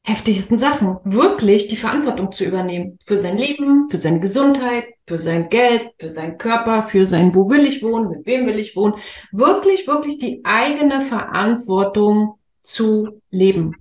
[0.05, 2.99] heftigsten Sachen, wirklich die Verantwortung zu übernehmen.
[3.05, 7.49] Für sein Leben, für seine Gesundheit, für sein Geld, für seinen Körper, für sein Wo
[7.49, 8.95] will ich wohnen, mit wem will ich wohnen,
[9.31, 13.75] wirklich, wirklich die eigene Verantwortung zu leben.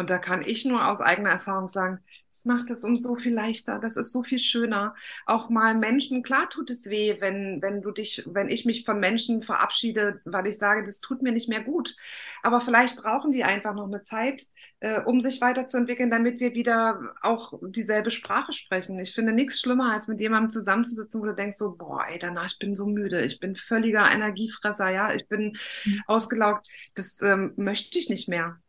[0.00, 1.98] Und da kann ich nur aus eigener Erfahrung sagen,
[2.30, 4.94] es macht es um so viel leichter, das ist so viel schöner.
[5.26, 8.98] Auch mal Menschen, klar tut es weh, wenn, wenn du dich, wenn ich mich von
[8.98, 11.96] Menschen verabschiede, weil ich sage, das tut mir nicht mehr gut.
[12.42, 14.40] Aber vielleicht brauchen die einfach noch eine Zeit,
[14.78, 18.98] äh, um sich weiterzuentwickeln, damit wir wieder auch dieselbe Sprache sprechen.
[19.00, 22.46] Ich finde nichts schlimmer, als mit jemandem zusammenzusitzen, wo du denkst so, boah, ey, danach,
[22.46, 26.02] ich bin so müde, ich bin völliger Energiefresser, ja, ich bin mhm.
[26.06, 26.68] ausgelaugt.
[26.94, 28.62] Das ähm, möchte ich nicht mehr.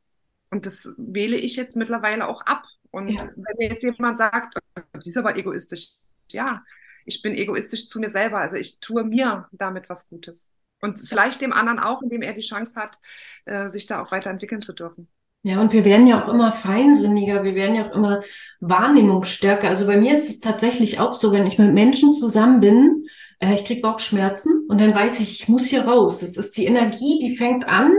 [0.51, 2.65] Und das wähle ich jetzt mittlerweile auch ab.
[2.91, 3.29] Und ja.
[3.35, 4.59] wenn jetzt jemand sagt,
[5.03, 5.93] die ist aber egoistisch,
[6.31, 6.61] ja,
[7.05, 8.39] ich bin egoistisch zu mir selber.
[8.39, 10.51] Also ich tue mir damit was Gutes.
[10.81, 12.97] Und vielleicht dem anderen auch, indem er die Chance hat,
[13.45, 15.07] äh, sich da auch weiterentwickeln zu dürfen.
[15.43, 18.21] Ja, und wir werden ja auch immer feinsinniger, wir werden ja auch immer
[18.59, 19.69] wahrnehmungsstärker.
[19.69, 23.07] Also bei mir ist es tatsächlich auch so, wenn ich mit Menschen zusammen bin,
[23.39, 26.19] äh, ich kriege Bauchschmerzen und dann weiß ich, ich muss hier raus.
[26.19, 27.91] Das ist die Energie, die fängt an,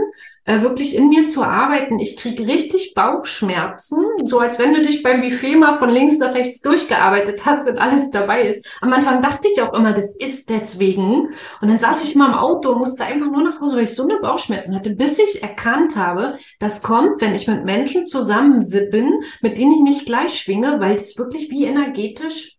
[0.45, 1.99] äh, wirklich in mir zu arbeiten.
[1.99, 6.33] Ich kriege richtig Bauchschmerzen, so als wenn du dich beim Buffet mal von links nach
[6.33, 8.67] rechts durchgearbeitet hast und alles dabei ist.
[8.81, 11.33] Am Anfang dachte ich auch immer, das ist deswegen.
[11.61, 13.95] Und dann saß ich mal im Auto und musste einfach nur nach Hause, weil ich
[13.95, 18.59] so eine Bauchschmerzen hatte, bis ich erkannt habe, das kommt, wenn ich mit Menschen zusammen
[18.91, 22.57] bin, mit denen ich nicht gleich schwinge, weil das wirklich wie energetisch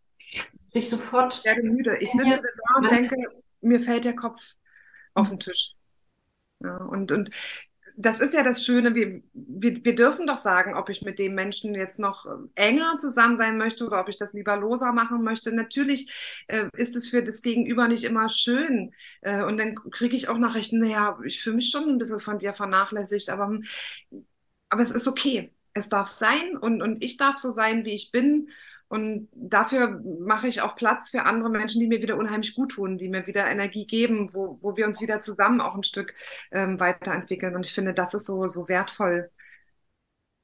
[0.72, 1.38] sich sofort.
[1.38, 1.96] Ich werde müde.
[2.00, 3.16] Ich sitze da und denke,
[3.60, 4.54] mir fällt der Kopf
[5.14, 5.74] auf den Tisch.
[6.60, 7.30] Ja, und, und
[7.96, 11.34] das ist ja das Schöne, wir, wir, wir dürfen doch sagen, ob ich mit dem
[11.34, 12.26] Menschen jetzt noch
[12.56, 15.54] enger zusammen sein möchte oder ob ich das lieber loser machen möchte.
[15.54, 18.92] Natürlich äh, ist es für das Gegenüber nicht immer schön.
[19.20, 22.38] Äh, und dann kriege ich auch Nachrichten, naja, ich fühle mich schon ein bisschen von
[22.38, 23.58] dir vernachlässigt, aber,
[24.68, 25.52] aber es ist okay.
[25.72, 28.48] Es darf sein und, und ich darf so sein, wie ich bin.
[28.94, 32.96] Und dafür mache ich auch Platz für andere Menschen, die mir wieder unheimlich gut tun,
[32.96, 36.14] die mir wieder Energie geben, wo, wo wir uns wieder zusammen auch ein Stück
[36.52, 37.56] ähm, weiterentwickeln.
[37.56, 39.30] Und ich finde, das ist so, so wertvoll.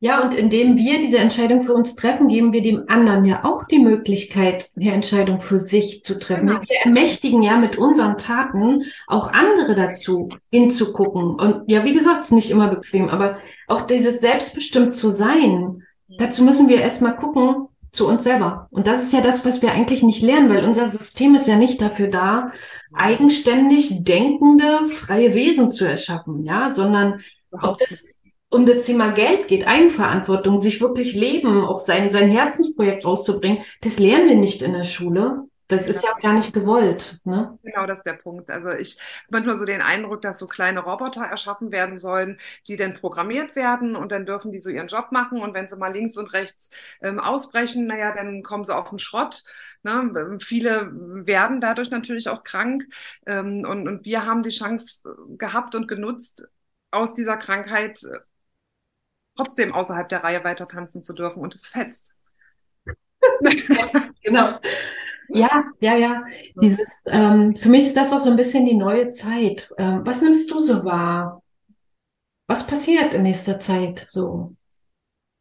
[0.00, 3.62] Ja, und indem wir diese Entscheidung für uns treffen, geben wir dem anderen ja auch
[3.68, 6.48] die Möglichkeit, eine Entscheidung für sich zu treffen.
[6.48, 6.60] Genau.
[6.62, 11.38] Wir ermächtigen ja mit unseren Taten auch andere dazu, hinzugucken.
[11.38, 15.84] Und ja, wie gesagt, es ist nicht immer bequem, aber auch dieses selbstbestimmt zu sein,
[16.18, 18.68] dazu müssen wir erstmal gucken, zu uns selber.
[18.70, 21.57] Und das ist ja das, was wir eigentlich nicht lernen, weil unser System ist ja
[21.57, 22.53] nicht dafür da,
[22.92, 27.20] eigenständig denkende, freie Wesen zu erschaffen, ja, sondern
[27.53, 28.07] ob das
[28.50, 34.00] um das Thema Geld geht, Eigenverantwortung, sich wirklich leben, auch sein, sein Herzensprojekt rauszubringen, das
[34.00, 35.44] lernen wir nicht in der Schule.
[35.70, 37.18] Das ist ja auch gar nicht gewollt.
[37.24, 37.59] Ne?
[37.62, 38.50] Genau, das ist der Punkt.
[38.50, 42.76] Also ich habe manchmal so den Eindruck, dass so kleine Roboter erschaffen werden sollen, die
[42.76, 45.92] dann programmiert werden und dann dürfen die so ihren Job machen und wenn sie mal
[45.92, 49.44] links und rechts ähm, ausbrechen, naja, dann kommen sie auf den Schrott.
[49.83, 50.38] Ne?
[50.40, 52.85] Viele werden dadurch natürlich auch krank
[53.26, 56.48] ähm, und, und wir haben die Chance gehabt und genutzt,
[56.90, 58.18] aus dieser Krankheit äh,
[59.37, 62.14] trotzdem außerhalb der Reihe weiter tanzen zu dürfen und es fetzt.
[64.22, 64.59] genau.
[65.32, 66.24] Ja, ja, ja.
[66.60, 69.70] Dieses, ähm, für mich ist das auch so ein bisschen die neue Zeit.
[69.78, 71.42] Ähm, was nimmst du so wahr?
[72.46, 74.56] Was passiert in nächster Zeit so?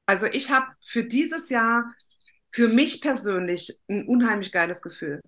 [0.05, 1.85] Also ich habe für dieses Jahr
[2.51, 5.21] für mich persönlich ein unheimlich geiles Gefühl.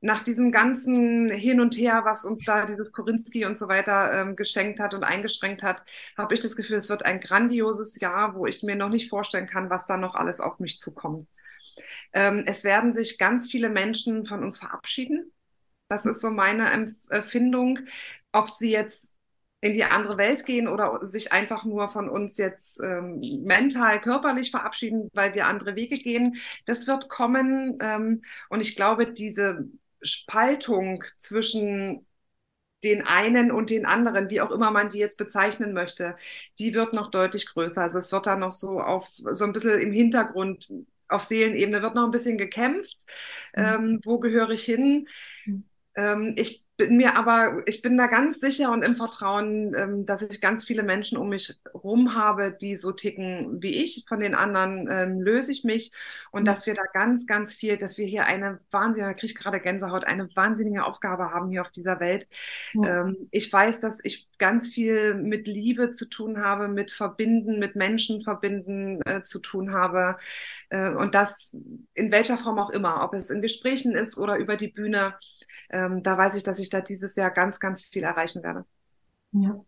[0.00, 4.36] Nach diesem ganzen Hin und Her, was uns da dieses Korinski und so weiter ähm,
[4.36, 5.84] geschenkt hat und eingeschränkt hat,
[6.16, 9.46] habe ich das Gefühl, es wird ein grandioses Jahr, wo ich mir noch nicht vorstellen
[9.46, 11.26] kann, was da noch alles auf mich zukommt.
[12.12, 15.32] Ähm, es werden sich ganz viele Menschen von uns verabschieden.
[15.88, 16.70] Das ist so meine
[17.10, 17.80] Empfindung.
[18.32, 19.16] Ob sie jetzt
[19.60, 24.50] in die andere Welt gehen oder sich einfach nur von uns jetzt ähm, mental, körperlich
[24.52, 26.36] verabschieden, weil wir andere Wege gehen.
[26.66, 27.78] Das wird kommen.
[27.80, 29.68] Ähm, und ich glaube, diese
[30.00, 32.06] Spaltung zwischen
[32.84, 36.16] den einen und den anderen, wie auch immer man die jetzt bezeichnen möchte,
[36.58, 37.82] die wird noch deutlich größer.
[37.82, 40.68] Also es wird da noch so auf so ein bisschen im Hintergrund
[41.08, 43.06] auf Seelenebene wird noch ein bisschen gekämpft.
[43.56, 43.64] Mhm.
[43.64, 45.08] Ähm, wo gehöre ich hin?
[45.46, 45.64] Mhm.
[45.96, 50.22] Ähm, ich bin mir aber, ich bin da ganz sicher und im Vertrauen, ähm, dass
[50.22, 54.04] ich ganz viele Menschen um mich rum habe, die so ticken wie ich.
[54.08, 55.90] Von den anderen ähm, löse ich mich
[56.30, 56.46] und mhm.
[56.46, 59.58] dass wir da ganz, ganz viel, dass wir hier eine wahnsinnige, da kriege ich gerade
[59.58, 62.28] Gänsehaut, eine wahnsinnige Aufgabe haben hier auf dieser Welt.
[62.74, 63.02] Ja.
[63.02, 67.74] Ähm, ich weiß, dass ich ganz viel mit Liebe zu tun habe, mit Verbinden, mit
[67.74, 70.16] Menschen verbinden äh, zu tun habe
[70.70, 71.56] äh, und das
[71.94, 75.14] in welcher Form auch immer, ob es in Gesprächen ist oder über die Bühne
[75.70, 78.64] ähm, da weiß ich, dass ich da dieses Jahr ganz, ganz viel erreichen werde.
[79.32, 79.60] Ja.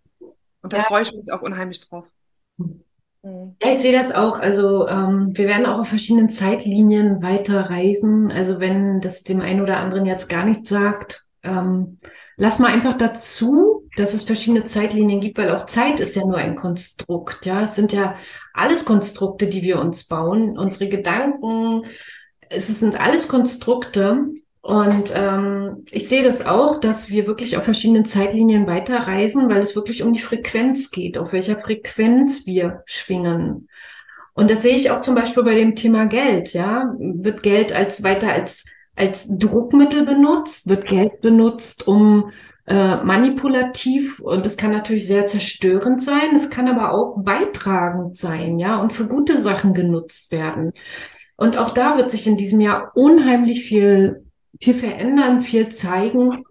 [0.63, 0.83] Und da ja.
[0.85, 2.09] freue ich mich auch unheimlich drauf.
[2.57, 2.85] Mhm.
[3.23, 4.41] Ja, ich sehe das auch.
[4.41, 8.31] Also ähm, wir werden auch auf verschiedenen Zeitlinien weiter reisen.
[8.31, 11.99] Also wenn das dem einen oder anderen jetzt gar nichts sagt, ähm,
[12.37, 16.39] lass mal einfach dazu, dass es verschiedene Zeitlinien gibt, weil auch Zeit ist ja nur
[16.39, 17.45] ein Konstrukt.
[17.45, 18.17] Ja, es sind ja
[18.55, 20.57] alles Konstrukte, die wir uns bauen.
[20.57, 21.85] Unsere Gedanken,
[22.49, 24.29] es sind alles Konstrukte.
[24.63, 29.75] Und ähm, ich sehe das auch, dass wir wirklich auf verschiedenen Zeitlinien weiterreisen, weil es
[29.75, 33.69] wirklich um die Frequenz geht, auf welcher Frequenz wir schwingen.
[34.35, 36.53] Und das sehe ich auch zum Beispiel bei dem Thema Geld.
[36.53, 42.33] Ja, wird Geld als weiter als als Druckmittel benutzt, wird Geld benutzt, um
[42.67, 46.37] äh, manipulativ und das kann natürlich sehr zerstörend sein.
[46.37, 50.73] Es kann aber auch beitragend sein, ja, und für gute Sachen genutzt werden.
[51.37, 54.25] Und auch da wird sich in diesem Jahr unheimlich viel
[54.63, 56.45] viel verändern, viel zeigen.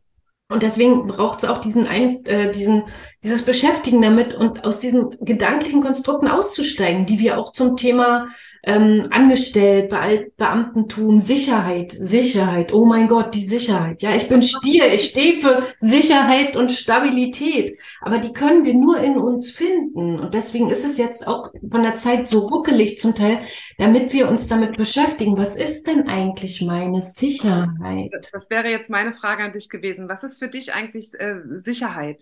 [0.51, 2.85] Und deswegen braucht es auch diesen, ein, äh, diesen,
[3.23, 8.29] dieses Beschäftigen damit und aus diesen gedanklichen Konstrukten auszusteigen, die wir auch zum Thema
[8.63, 12.73] ähm, angestellt, Be Beamtentum, Sicherheit, Sicherheit.
[12.73, 14.01] Oh mein Gott, die Sicherheit.
[14.01, 17.77] Ja, ich bin Stier, ich stehe für Sicherheit und Stabilität.
[18.01, 20.19] Aber die können wir nur in uns finden.
[20.19, 23.41] Und deswegen ist es jetzt auch von der Zeit so ruckelig zum Teil,
[23.77, 25.37] damit wir uns damit beschäftigen.
[25.37, 28.11] Was ist denn eigentlich meine Sicherheit?
[28.31, 30.09] Das wäre jetzt meine Frage an dich gewesen.
[30.09, 32.21] Was ist für dich eigentlich äh, Sicherheit?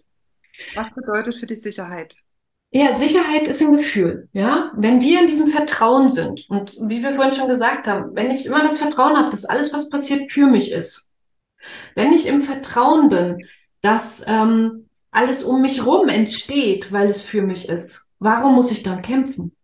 [0.75, 2.15] Was bedeutet für dich Sicherheit?
[2.71, 4.71] Ja, Sicherheit ist ein Gefühl, ja.
[4.75, 8.45] Wenn wir in diesem Vertrauen sind und wie wir vorhin schon gesagt haben, wenn ich
[8.45, 11.09] immer das Vertrauen habe, dass alles, was passiert, für mich ist,
[11.95, 13.45] wenn ich im Vertrauen bin,
[13.81, 18.83] dass ähm, alles um mich rum entsteht, weil es für mich ist, warum muss ich
[18.83, 19.55] dann kämpfen?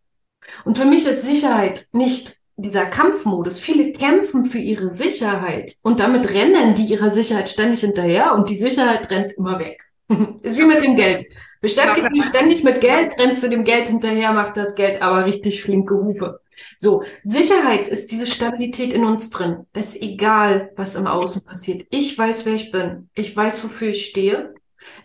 [0.63, 3.59] Und für mich ist Sicherheit nicht dieser Kampfmodus.
[3.59, 8.55] Viele kämpfen für ihre Sicherheit und damit rennen die ihrer Sicherheit ständig hinterher und die
[8.55, 9.83] Sicherheit rennt immer weg.
[10.41, 11.25] ist wie mit dem Geld.
[11.61, 15.61] Beschäftigt dich ständig mit Geld, rennst du dem Geld hinterher, macht das Geld aber richtig
[15.61, 16.41] flinke Hufe.
[16.77, 19.65] So, Sicherheit ist diese Stabilität in uns drin.
[19.73, 21.87] Es ist egal, was im Außen passiert.
[21.89, 23.09] Ich weiß, wer ich bin.
[23.15, 24.53] Ich weiß, wofür ich stehe.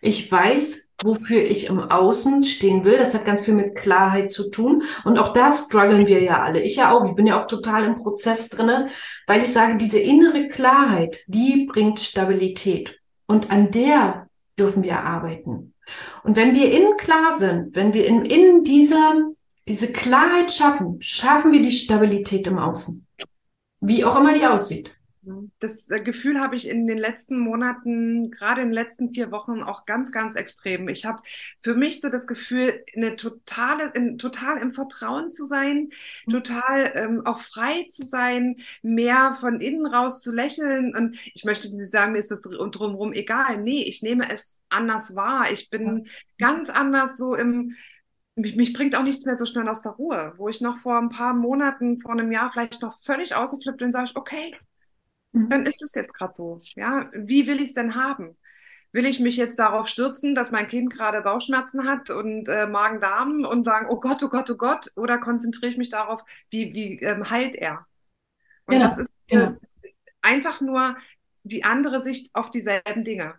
[0.01, 2.99] Ich weiß, wofür ich im Außen stehen will.
[2.99, 4.83] Das hat ganz viel mit Klarheit zu tun.
[5.05, 6.63] Und auch da strugglen wir ja alle.
[6.63, 7.05] Ich ja auch.
[7.05, 8.89] Ich bin ja auch total im Prozess drinne,
[9.27, 12.99] weil ich sage, diese innere Klarheit, die bringt Stabilität.
[13.27, 14.28] Und an der
[14.59, 15.75] dürfen wir arbeiten.
[16.23, 19.15] Und wenn wir innen klar sind, wenn wir in, in dieser,
[19.67, 23.07] diese Klarheit schaffen, schaffen wir die Stabilität im Außen.
[23.81, 24.93] Wie auch immer die aussieht.
[25.59, 29.63] Das äh, Gefühl habe ich in den letzten Monaten, gerade in den letzten vier Wochen
[29.63, 30.89] auch ganz, ganz extrem.
[30.89, 31.23] Ich habe
[31.59, 35.91] für mich so das Gefühl, eine totale, in, total im Vertrauen zu sein,
[36.27, 36.31] mhm.
[36.31, 40.95] total ähm, auch frei zu sein, mehr von innen raus zu lächeln.
[40.97, 43.59] Und ich möchte diese sagen, mir ist das drumherum egal.
[43.59, 45.51] Nee, ich nehme es anders wahr.
[45.53, 46.13] Ich bin ja.
[46.39, 47.75] ganz anders so im,
[48.39, 50.99] mich, mich bringt auch nichts mehr so schnell aus der Ruhe, wo ich noch vor
[50.99, 54.55] ein paar Monaten, vor einem Jahr vielleicht noch völlig ausgeflippt bin, sage ich, okay,
[55.33, 55.49] Mhm.
[55.49, 56.61] dann ist es jetzt gerade so.
[56.77, 58.37] Ja, wie will ich es denn haben?
[58.93, 63.45] Will ich mich jetzt darauf stürzen, dass mein Kind gerade Bauchschmerzen hat und äh, Magen-Darm
[63.45, 66.99] und sagen, oh Gott, oh Gott, oh Gott, oder konzentriere ich mich darauf, wie, wie
[67.01, 67.87] ähm, heilt er?
[68.65, 68.87] Und genau.
[68.87, 69.57] das ist äh, genau.
[70.23, 70.97] einfach nur
[71.43, 73.35] die andere Sicht auf dieselben Dinge.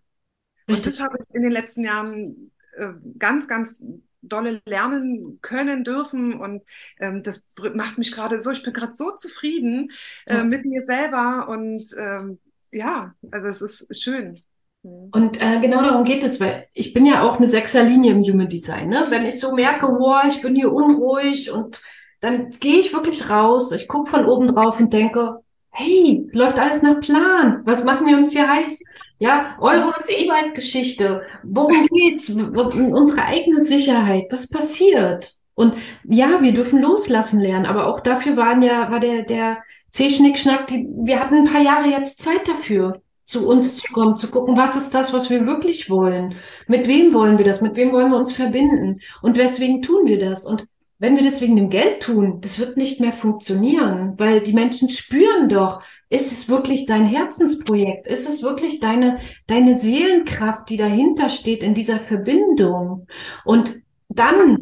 [0.67, 0.77] Richtig.
[0.77, 3.83] Und das habe ich in den letzten Jahren äh, ganz, ganz
[4.21, 6.63] dolle lernen können dürfen und
[6.99, 9.91] ähm, das macht mich gerade so, ich bin gerade so zufrieden
[10.25, 12.39] äh, mit mir selber und ähm,
[12.71, 14.35] ja, also es ist schön.
[14.83, 15.09] Mhm.
[15.11, 18.49] Und äh, genau darum geht es, weil ich bin ja auch eine Sechserlinie im Human
[18.49, 18.89] Design.
[18.89, 19.05] Ne?
[19.09, 21.81] Wenn ich so merke, boah, ich bin hier unruhig und
[22.21, 25.39] dann gehe ich wirklich raus, ich gucke von oben drauf und denke,
[25.71, 27.61] hey, läuft alles nach Plan.
[27.65, 28.83] Was machen wir uns hier heiß?
[29.19, 31.23] Ja, Euro ist eh bald Geschichte.
[31.43, 32.29] Worum geht's?
[32.29, 34.27] Unsere eigene Sicherheit.
[34.31, 35.33] Was passiert?
[35.55, 35.73] Und
[36.05, 39.57] ja, wir dürfen loslassen lernen, aber auch dafür waren ja, war der, der
[39.89, 44.55] C-Schnick-Schnack, wir hatten ein paar Jahre jetzt Zeit dafür, zu uns zu kommen, zu gucken,
[44.55, 46.35] was ist das, was wir wirklich wollen?
[46.67, 47.59] Mit wem wollen wir das?
[47.59, 49.01] Mit wem wollen wir uns verbinden?
[49.21, 50.45] Und weswegen tun wir das?
[50.45, 50.65] Und
[50.97, 54.89] wenn wir das wegen dem Geld tun, das wird nicht mehr funktionieren, weil die Menschen
[54.89, 58.07] spüren doch, ist es wirklich dein Herzensprojekt?
[58.07, 63.07] Ist es wirklich deine, deine Seelenkraft, die dahinter steht in dieser Verbindung?
[63.45, 64.57] Und dann,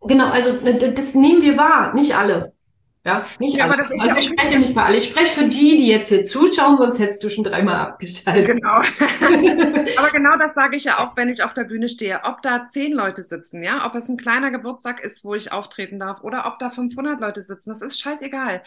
[0.00, 2.55] genau, also das nehmen wir wahr, nicht alle.
[3.06, 3.88] Ja, nicht ja, alle.
[4.00, 4.96] also ich spreche nicht für alle.
[4.96, 8.56] Ich spreche für die, die jetzt hier zuschauen, sonst hättest du schon dreimal abgeschaltet.
[8.56, 8.78] Genau.
[9.96, 12.24] Aber genau das sage ich ja auch, wenn ich auf der Bühne stehe.
[12.24, 16.00] Ob da zehn Leute sitzen, ja, ob es ein kleiner Geburtstag ist, wo ich auftreten
[16.00, 18.64] darf, oder ob da 500 Leute sitzen, das ist scheißegal.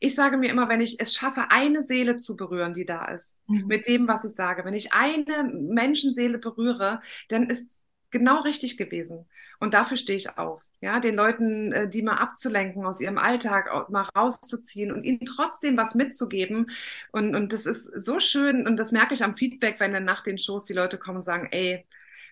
[0.00, 3.38] Ich sage mir immer, wenn ich es schaffe, eine Seele zu berühren, die da ist,
[3.46, 3.68] mhm.
[3.68, 7.80] mit dem, was ich sage, wenn ich eine Menschenseele berühre, dann ist
[8.18, 9.26] genau richtig gewesen.
[9.58, 10.64] Und dafür stehe ich auf.
[10.80, 15.76] Ja, den Leuten, äh, die mal abzulenken aus ihrem Alltag, mal rauszuziehen und ihnen trotzdem
[15.76, 16.70] was mitzugeben.
[17.12, 18.66] Und, und das ist so schön.
[18.66, 21.22] Und das merke ich am Feedback, wenn dann nach den Shows die Leute kommen und
[21.22, 21.84] sagen, ey,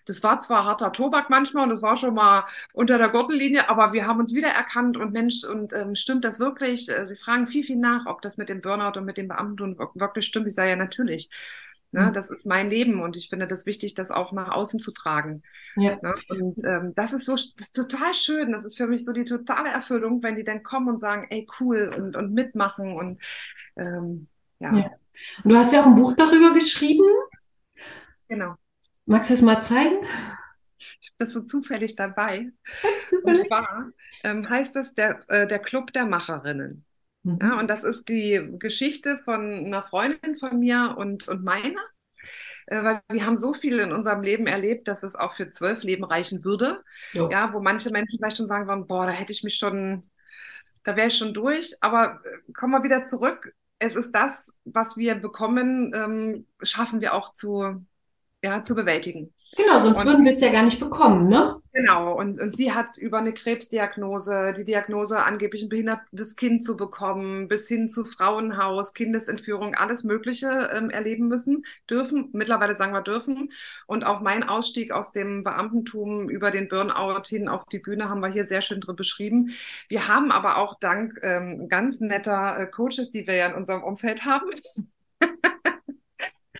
[0.06, 3.92] das war zwar harter Tobak manchmal und das war schon mal unter der Gürtellinie, aber
[3.92, 6.88] wir haben uns wiedererkannt und Mensch, und ähm, stimmt das wirklich?
[6.90, 9.78] Äh, sie fragen viel, viel nach, ob das mit dem Burnout und mit dem Beamten
[9.94, 10.46] wirklich stimmt.
[10.46, 11.30] Ich sage ja natürlich.
[11.94, 12.12] Ne, mhm.
[12.12, 15.44] das ist mein Leben und ich finde das wichtig, das auch nach außen zu tragen.
[15.76, 15.96] Ja.
[16.02, 16.12] Ne?
[16.28, 18.50] Und ähm, das ist so, das ist total schön.
[18.50, 21.46] Das ist für mich so die totale Erfüllung, wenn die dann kommen und sagen, ey,
[21.60, 23.22] cool und, und mitmachen und
[23.76, 24.26] ähm,
[24.58, 24.74] ja.
[24.74, 24.90] ja.
[25.44, 27.04] Und du hast ja auch ein Buch darüber geschrieben.
[28.28, 28.56] Genau.
[29.06, 30.04] Magst du es mal zeigen?
[31.00, 32.50] Ich habe das so zufällig dabei.
[33.08, 33.42] Zufällig.
[33.42, 33.92] Und zwar
[34.24, 36.84] ähm, heißt das der, äh, der Club der Macherinnen.
[37.24, 37.38] Mhm.
[37.42, 41.80] Ja, und das ist die Geschichte von einer Freundin von mir und, und meiner.
[42.66, 45.82] Äh, weil wir haben so viel in unserem Leben erlebt, dass es auch für zwölf
[45.82, 46.82] Leben reichen würde.
[47.12, 47.28] Jo.
[47.30, 50.08] Ja, wo manche Menschen vielleicht schon sagen würden, boah, da hätte ich mich schon,
[50.84, 51.76] da wäre ich schon durch.
[51.80, 53.54] Aber äh, kommen wir wieder zurück.
[53.78, 57.84] Es ist das, was wir bekommen, ähm, schaffen wir auch zu,
[58.42, 59.34] ja, zu bewältigen.
[59.56, 61.60] Genau, sonst und, würden wir es ja gar nicht bekommen, ne?
[61.72, 66.76] Genau, und, und sie hat über eine Krebsdiagnose, die Diagnose angeblich ein behindertes Kind zu
[66.76, 73.02] bekommen, bis hin zu Frauenhaus, Kindesentführung, alles Mögliche ähm, erleben müssen, dürfen, mittlerweile sagen wir
[73.02, 73.52] dürfen.
[73.86, 78.20] Und auch mein Ausstieg aus dem Beamtentum über den Burnout hin auf die Bühne haben
[78.20, 79.50] wir hier sehr schön drin beschrieben.
[79.88, 83.82] Wir haben aber auch dank ähm, ganz netter äh, Coaches, die wir ja in unserem
[83.82, 84.46] Umfeld haben,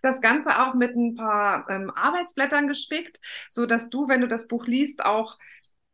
[0.04, 4.46] das Ganze auch mit ein paar ähm, Arbeitsblättern gespickt, so dass du, wenn du das
[4.48, 5.38] Buch liest, auch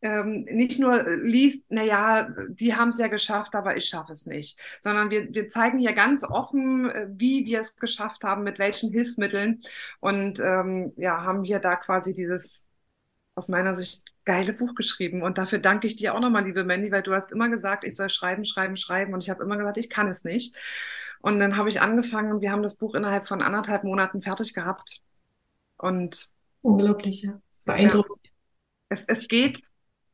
[0.02, 4.58] ähm, nicht nur liest, naja, die haben es ja geschafft, aber ich schaffe es nicht,
[4.80, 8.90] sondern wir, wir zeigen hier ganz offen, äh, wie wir es geschafft haben, mit welchen
[8.90, 9.60] Hilfsmitteln.
[10.00, 12.66] Und ähm, ja, haben wir da quasi dieses
[13.34, 15.22] aus meiner Sicht geile Buch geschrieben.
[15.22, 17.96] Und dafür danke ich dir auch nochmal, liebe Mandy, weil du hast immer gesagt, ich
[17.96, 19.14] soll schreiben, schreiben, schreiben.
[19.14, 20.56] Und ich habe immer gesagt, ich kann es nicht.
[21.20, 24.54] Und dann habe ich angefangen und wir haben das Buch innerhalb von anderthalb Monaten fertig
[24.54, 25.00] gehabt.
[25.76, 26.28] Und
[26.62, 27.40] unglaublich, ja.
[27.64, 28.20] Beeindruckend.
[28.24, 28.30] Ja,
[28.88, 29.58] es, es geht,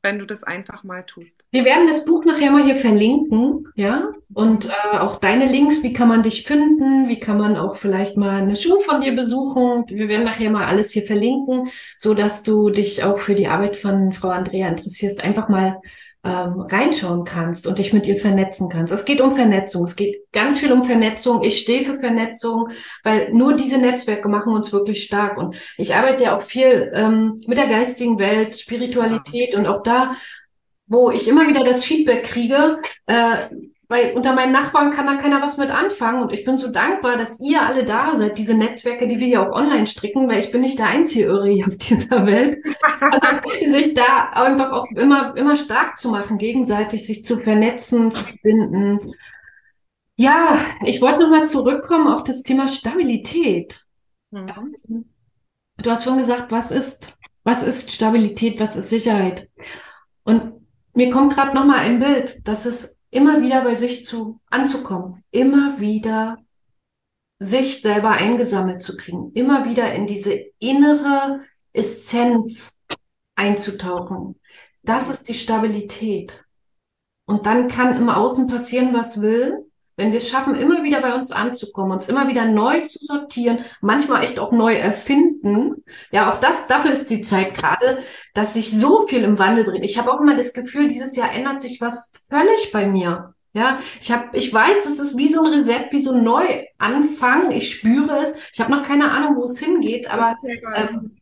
[0.03, 1.47] wenn du das einfach mal tust.
[1.51, 4.13] Wir werden das Buch nachher mal hier verlinken, ja.
[4.35, 8.17] Und äh, auch deine Links, wie kann man dich finden, wie kann man auch vielleicht
[8.17, 9.85] mal eine Schule von dir besuchen.
[9.89, 13.77] Wir werden nachher mal alles hier verlinken, so dass du dich auch für die Arbeit
[13.77, 15.23] von Frau Andrea interessierst.
[15.23, 15.81] Einfach mal
[16.27, 18.93] ähm, reinschauen kannst und dich mit ihr vernetzen kannst.
[18.93, 19.85] Es geht um Vernetzung.
[19.85, 21.43] Es geht ganz viel um Vernetzung.
[21.45, 22.71] Ich stehe für Vernetzung,
[23.05, 25.39] weil nur diese Netzwerke machen uns wirklich stark.
[25.39, 30.17] Und ich arbeite ja auch viel ähm, mit der geistigen Welt, Spiritualität und auch da,
[30.89, 33.37] wo ich immer wieder das Feedback kriege, äh,
[33.89, 37.17] weil unter meinen Nachbarn kann da keiner was mit anfangen und ich bin so dankbar,
[37.17, 40.51] dass ihr alle da seid, diese Netzwerke, die wir ja auch online stricken, weil ich
[40.51, 42.59] bin nicht der einzige Irre hier auf dieser Welt,
[43.65, 49.13] sich da einfach auch immer, immer stark zu machen, gegenseitig sich zu vernetzen, zu verbinden.
[50.17, 53.85] Ja, ich wollte nochmal zurückkommen auf das Thema Stabilität.
[54.31, 55.07] Mhm.
[55.79, 59.49] Du hast schon gesagt, was ist, was ist Stabilität, was ist Sicherheit?
[60.25, 60.55] Und
[60.95, 65.81] mir kommt gerade nochmal ein Bild, dass es immer wieder bei sich zu anzukommen, immer
[65.81, 66.37] wieder
[67.39, 71.41] sich selber eingesammelt zu kriegen, immer wieder in diese innere
[71.73, 72.79] Essenz
[73.35, 74.39] einzutauchen.
[74.83, 76.45] Das ist die Stabilität.
[77.27, 79.66] Und dann kann im Außen passieren, was will.
[79.97, 83.65] Wenn wir es schaffen, immer wieder bei uns anzukommen, uns immer wieder neu zu sortieren,
[83.81, 85.85] manchmal echt auch neu erfinden.
[86.11, 88.03] Ja, auch das, dafür ist die Zeit gerade,
[88.35, 89.85] dass sich so viel im Wandel bringt.
[89.85, 93.35] Ich habe auch immer das Gefühl, dieses Jahr ändert sich was völlig bei mir.
[93.55, 97.51] Ja, ich habe, ich weiß, es ist wie so ein Reset, wie so ein Neuanfang.
[97.53, 98.35] Ich spüre es.
[98.53, 100.35] Ich habe noch keine Ahnung, wo es hingeht, aber
[100.75, 101.17] ähm,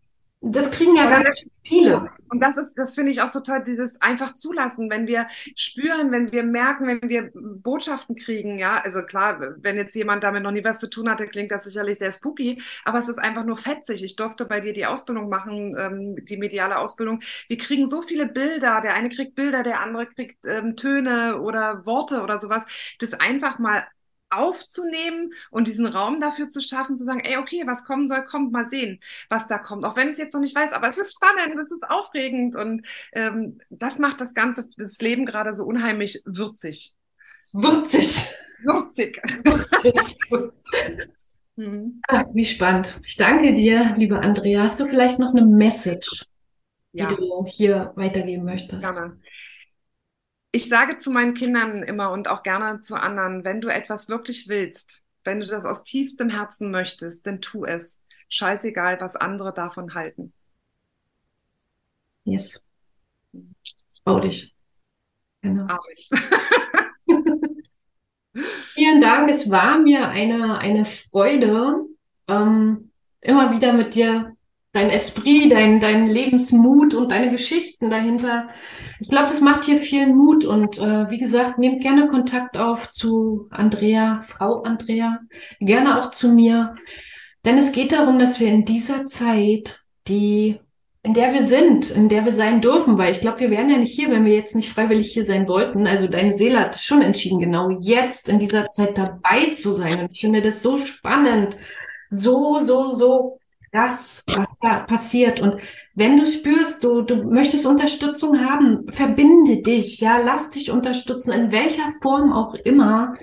[0.46, 2.10] das kriegen ja ganz das, viele.
[2.28, 5.26] Und das ist, das finde ich auch so toll, dieses einfach zulassen, wenn wir
[5.56, 10.42] spüren, wenn wir merken, wenn wir Botschaften kriegen, ja, also klar, wenn jetzt jemand damit
[10.42, 13.44] noch nie was zu tun hatte, klingt das sicherlich sehr spooky, aber es ist einfach
[13.44, 14.04] nur fetzig.
[14.04, 17.20] Ich durfte bei dir die Ausbildung machen, ähm, die mediale Ausbildung.
[17.48, 21.86] Wir kriegen so viele Bilder, der eine kriegt Bilder, der andere kriegt ähm, Töne oder
[21.86, 22.66] Worte oder sowas.
[22.98, 23.84] Das einfach mal
[24.36, 28.52] aufzunehmen und diesen Raum dafür zu schaffen, zu sagen, ey, okay, was kommen soll, kommt,
[28.52, 29.84] mal sehen, was da kommt.
[29.84, 32.56] Auch wenn ich es jetzt noch nicht weiß, aber es ist spannend, es ist aufregend
[32.56, 36.94] und ähm, das macht das Ganze, das Leben gerade so unheimlich würzig.
[37.52, 38.26] Würzig.
[38.62, 39.20] Würzig.
[39.44, 40.16] Würzig.
[41.56, 42.00] mhm.
[42.08, 42.92] ah, wie spannend.
[43.04, 44.62] Ich danke dir, liebe Andrea.
[44.62, 46.26] Hast du vielleicht noch eine Message,
[46.92, 47.08] ja.
[47.08, 48.80] die du hier weitergeben möchtest?
[48.80, 49.18] Gerne
[50.54, 54.48] ich sage zu meinen Kindern immer und auch gerne zu anderen, wenn du etwas wirklich
[54.48, 58.04] willst, wenn du das aus tiefstem Herzen möchtest, dann tu es.
[58.28, 60.32] Scheißegal, was andere davon halten.
[62.22, 62.62] Yes.
[64.04, 64.54] Bau dich.
[65.42, 65.66] Genau.
[68.74, 69.28] Vielen Dank.
[69.30, 71.84] Es war mir eine, eine Freude,
[72.28, 74.33] ähm, immer wieder mit dir
[74.74, 78.48] dein Esprit, dein, dein Lebensmut und deine Geschichten dahinter.
[79.00, 82.90] Ich glaube, das macht hier viel Mut und äh, wie gesagt, nehmt gerne Kontakt auf
[82.90, 85.20] zu Andrea, Frau Andrea,
[85.60, 86.74] gerne auch zu mir,
[87.44, 90.58] denn es geht darum, dass wir in dieser Zeit, die
[91.04, 93.76] in der wir sind, in der wir sein dürfen, weil ich glaube, wir wären ja
[93.76, 95.86] nicht hier, wenn wir jetzt nicht freiwillig hier sein wollten.
[95.86, 100.00] Also deine Seele hat schon entschieden, genau jetzt in dieser Zeit dabei zu sein.
[100.00, 101.58] Und ich finde das so spannend,
[102.08, 103.38] so, so, so
[103.74, 105.40] krass, was da passiert.
[105.40, 105.60] Und
[105.94, 111.52] wenn du spürst, du, du möchtest Unterstützung haben, verbinde dich, ja, lass dich unterstützen, in
[111.52, 113.14] welcher Form auch immer.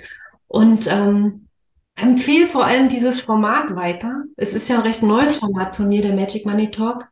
[0.47, 1.47] Und ähm,
[1.95, 4.23] empfehle vor allem dieses Format weiter.
[4.35, 7.07] Es ist ja ein recht neues Format von mir, der Magic Money Talk.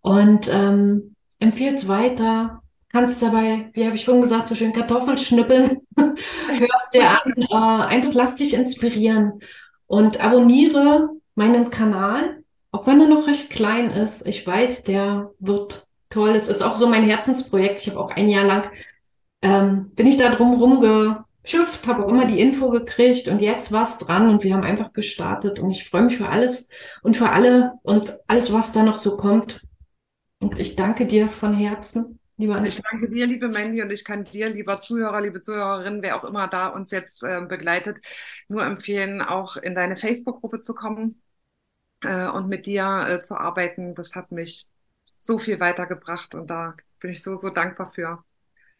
[0.00, 2.62] Und ähm, empfiehl's weiter.
[2.92, 5.78] Kannst dabei, wie habe ich vorhin gesagt, so schön Kartoffeln schnippeln.
[5.96, 7.32] Hörst dir an.
[7.36, 9.40] Äh, einfach lass dich inspirieren.
[9.86, 12.42] Und abonniere meinen Kanal,
[12.76, 14.26] auch wenn er noch recht klein ist.
[14.26, 16.30] Ich weiß, der wird toll.
[16.30, 17.80] Es ist auch so mein Herzensprojekt.
[17.80, 18.70] Ich habe auch ein Jahr lang,
[19.40, 23.84] ähm, bin ich da drum rumgeschifft, habe auch immer die Info gekriegt und jetzt war
[23.84, 26.68] es dran und wir haben einfach gestartet und ich freue mich für alles
[27.02, 29.62] und für alle und alles, was da noch so kommt.
[30.38, 32.62] Und ich danke dir von Herzen, lieber.
[32.62, 36.24] Ich danke dir, liebe Mandy, und ich kann dir, lieber Zuhörer, liebe Zuhörerin, wer auch
[36.24, 37.96] immer da uns jetzt äh, begleitet,
[38.48, 41.22] nur empfehlen, auch in deine Facebook-Gruppe zu kommen
[42.02, 43.94] äh, und mit dir äh, zu arbeiten.
[43.94, 44.68] Das hat mich
[45.18, 48.24] so viel weitergebracht und da bin ich so, so dankbar für.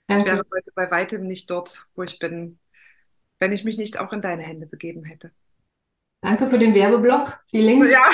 [0.07, 0.23] Danke.
[0.23, 2.59] Ich wäre heute bei weitem nicht dort, wo ich bin,
[3.39, 5.33] wenn ich mich nicht auch in deine Hände begeben hätte.
[6.23, 7.41] Danke für den Werbeblock.
[7.53, 7.93] Die Links.
[7.93, 8.11] Ja.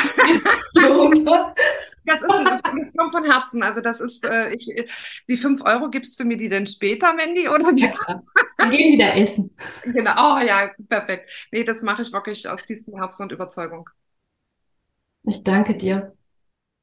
[2.04, 3.62] Das, ist, das kommt von Herzen.
[3.62, 4.66] Also das ist, äh, ich,
[5.28, 7.48] die fünf Euro gibst du mir die denn später, Mandy?
[7.48, 7.94] Oder ja,
[8.58, 9.56] wir gehen wieder essen.
[9.84, 11.48] Genau, oh ja, perfekt.
[11.52, 13.88] Nee, das mache ich wirklich aus tiefstem Herzen und Überzeugung.
[15.24, 16.16] Ich danke dir.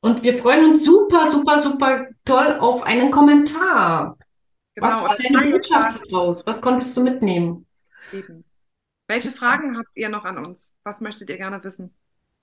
[0.01, 4.17] Und wir freuen uns super, super, super toll auf einen Kommentar.
[4.75, 6.45] Genau, Was war deine Botschaft daraus?
[6.47, 7.65] Was konntest du mitnehmen?
[8.13, 8.45] Eben.
[9.07, 10.77] Welche Fragen habt ihr noch an uns?
[10.83, 11.93] Was möchtet ihr gerne wissen?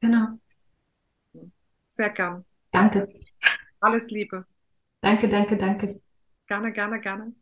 [0.01, 0.39] Genau.
[1.89, 2.45] Sehr gern.
[2.73, 3.09] Danke.
[3.81, 4.45] Alles Liebe.
[5.01, 6.01] Danke, danke, danke.
[6.47, 7.33] Gerne, gerne, gerne.